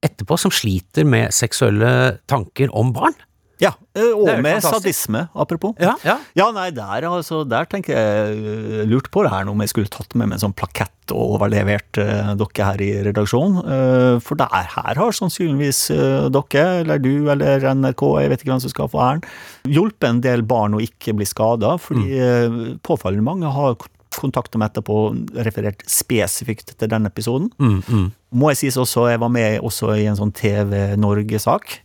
[0.05, 3.15] etterpå som sliter med seksuelle tanker om barn.
[3.61, 4.83] Ja, eh, Og Det med fantastisk.
[4.83, 5.75] sadisme, apropos.
[5.79, 6.17] Ja, ja.
[6.35, 9.91] Ja, nei, der, altså, der tenker jeg øh, lurt på det her om jeg skulle
[9.91, 13.61] tatt med meg en sånn plakett og overlevert uh, dere her i redaksjonen.
[13.61, 18.55] Uh, for der her har sannsynligvis uh, dere, eller du, eller NRK, jeg vet ikke
[18.55, 19.25] hvem som skal få æren,
[19.69, 23.77] hjulpet en del barn å ikke bli skada, fordi øh, påfallende mange har
[24.15, 24.97] kontakta meg etterpå
[25.45, 27.49] referert spesifikt til den episoden.
[27.59, 28.05] Mm, mm.
[28.35, 31.79] Må jeg sies også, jeg var med også i en sånn TV Norge-sak.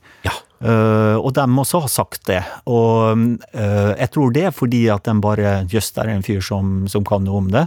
[0.60, 2.42] Uh, og dem også har sagt det.
[2.68, 6.42] Og uh, jeg tror det er fordi at de bare Jøss, der er en fyr
[6.44, 7.62] som, som kan noe om det.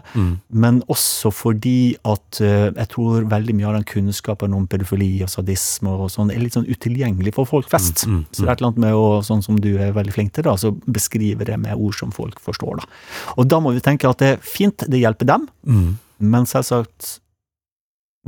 [0.53, 5.31] Men også fordi at uh, jeg tror veldig mye av den kunnskapen om pedofili og
[5.33, 8.05] sadisme og sånn er litt sånn utilgjengelig for folk flest.
[8.05, 10.45] Så det er et eller annet med å, sånn som du er veldig flink til,
[10.45, 12.83] da, så beskrive det med ord som folk forstår.
[12.83, 12.87] da.
[13.39, 15.95] Og da må vi tenke at det er fint, det hjelper dem, Mm.
[16.19, 17.17] men selvsagt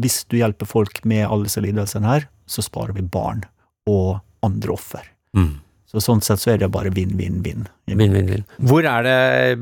[0.02, 3.44] hvis du hjelper folk med alle disse lidelsene her, så sparer vi barn
[3.88, 5.08] og andre offer.
[5.38, 5.54] Mm.
[5.96, 7.68] Så sånn sett så er det bare vinn, vinn, vinn.
[7.88, 8.46] Vinn, vinn, vinn.
[8.68, 9.18] Hvor er det,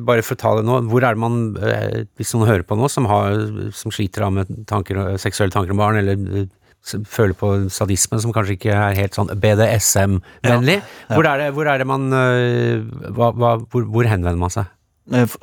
[0.07, 2.77] bare for å ta det nå, hvor er det man, eh, hvis noen hører på
[2.79, 3.35] nå, som, har,
[3.75, 6.47] som sliter av med tanker, seksuelle tanker om barn, eller eh,
[7.07, 10.79] føler på sadisme, som kanskje ikke er helt sånn BDSM-vennlig,
[11.11, 12.81] hvor, er det, hvor er det man eh,
[13.13, 14.71] hva, hva, hvor, hvor henvender man seg?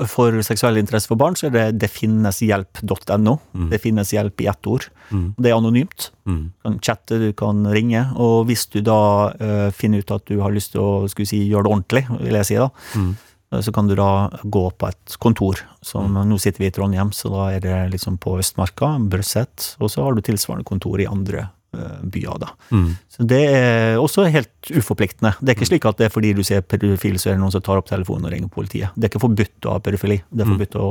[0.08, 3.36] For seksuell interesse for barn så er det definneshjelp.no.
[3.52, 3.66] Mm.
[3.70, 4.88] Det finnes hjelp i ett ord.
[5.10, 5.34] Mm.
[5.38, 6.10] Det er anonymt.
[6.26, 6.42] Mm.
[6.54, 8.04] Du kan chatte, du kan ringe.
[8.16, 8.98] Og hvis du da
[9.34, 12.46] uh, finner ut at du har lyst til å si, gjøre det ordentlig, vil jeg
[12.46, 13.16] si da, Mm.
[13.52, 15.58] eh, så kan du da gå på et kontor.
[15.82, 19.90] Som, Nå sitter vi i Trondheim, så da er det liksom på Østmarka, Brøset, og
[19.90, 22.38] så har du tilsvarende kontor i andre uh, byer.
[22.38, 22.48] da.
[22.70, 22.96] Mm.
[23.08, 25.34] Så Det er også helt uforpliktende.
[25.40, 27.52] Det er ikke slik at det er fordi du ser pedofil, så er det noen
[27.54, 28.90] som tar opp telefonen og ringer politiet.
[28.94, 30.22] Det er ikke forbudt å ha pedofili.
[30.30, 30.54] Det er Mm.
[30.58, 30.86] forbudt å,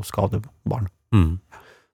[0.00, 0.88] å skade barn.
[1.14, 1.38] Mm.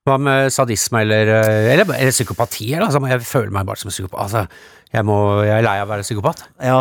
[0.09, 2.71] Hva med sadisme eller, eh, eller, eller psykopati?
[2.73, 4.21] Eller, altså, jeg føler meg bare som en psykopat.
[4.23, 4.47] Altså,
[4.95, 6.41] jeg, må, jeg er lei av å være psykopat.
[6.65, 6.79] Ja,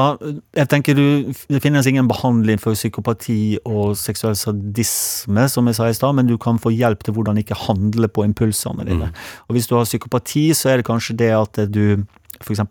[0.55, 1.03] jeg tenker du,
[1.51, 6.31] Det finnes ingen behandling for psykopati og seksuell sadisme, som jeg sa i stad, men
[6.31, 9.11] du kan få hjelp til hvordan ikke handle på impulsene dine.
[9.49, 11.99] Og Hvis du har psykopati, så er det kanskje det at du
[12.43, 12.61] f.eks.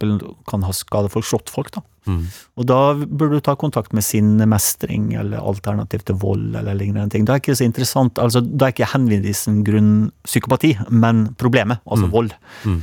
[0.49, 1.73] kan ha skadet folk, slått folk.
[1.75, 1.83] da.
[2.09, 2.23] Mm.
[2.57, 7.27] Og da burde du ta kontakt med sinnemestring eller alternativ til vold eller lignende ting.
[7.29, 9.93] Da er ikke det så interessant, altså da er ikke henvisningsgrunn
[10.29, 12.33] psykopati, men problemet, altså vold.
[12.65, 12.81] Mm.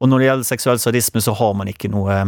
[0.00, 2.22] Og når det gjelder seksuell sadisme, så har man ikke noe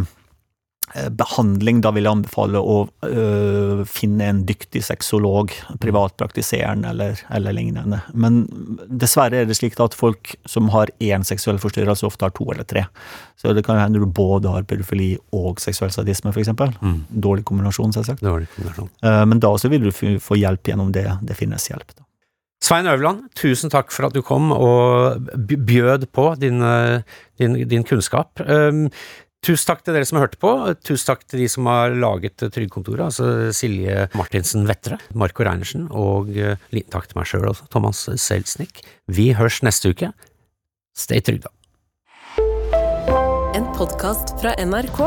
[1.17, 1.81] behandling.
[1.83, 2.77] Da vil jeg anbefale å
[3.07, 5.53] øh, finne en dyktig sexolog,
[5.83, 8.01] privatpraktiserende eller, eller lignende.
[8.13, 8.43] Men
[8.87, 12.67] dessverre er det slik at folk som har én seksuell forstyrrelse, ofte har to eller
[12.67, 12.85] tre.
[13.39, 16.53] Så det kan hende du både har pedofili og seksuell sadisme, f.eks.
[16.79, 17.03] Mm.
[17.09, 18.23] Dårlig kombinasjon, selvsagt.
[18.23, 18.89] Dårlig kombinasjon.
[19.03, 21.09] Eh, Men da også vil du få hjelp gjennom det.
[21.23, 21.95] Det finnes hjelp.
[21.97, 22.05] Da.
[22.63, 27.01] Svein Øverland, tusen takk for at du kom og bjød på din, eh,
[27.41, 28.39] din, din kunnskap.
[29.43, 30.51] Tusen takk til dere som hørte på.
[30.87, 36.31] Tusen takk til de som har laget Trygdekontoret, altså Silje Martinsen Vettre, Marco Reinersen, og
[36.37, 38.79] eh, liten takk til meg sjøl også, Thomas Selznick.
[39.11, 40.13] Vi hørs neste uke.
[40.95, 41.51] Stay trygda.
[43.53, 45.03] En podkast fra NRK.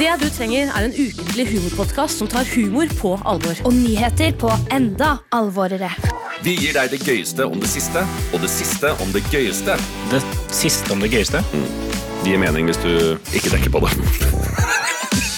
[0.00, 3.62] Det du trenger, er en ukentlig humorpodkast som tar humor på alvor.
[3.64, 5.94] og nyheter på enda alvorere.
[6.42, 8.02] Vi gir deg det gøyeste om det siste,
[8.34, 9.78] og det siste om det gøyeste.
[10.10, 11.85] Det siste om det gøyeste.
[12.22, 12.92] Det gir mening hvis du
[13.36, 13.92] ikke tenker på det.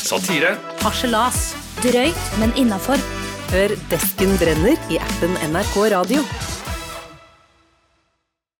[0.08, 0.54] Satire.
[0.80, 1.52] Harselas.
[1.82, 2.98] Drøyt, men innafor.
[3.52, 6.24] Hør Desken brenner i appen NRK Radio.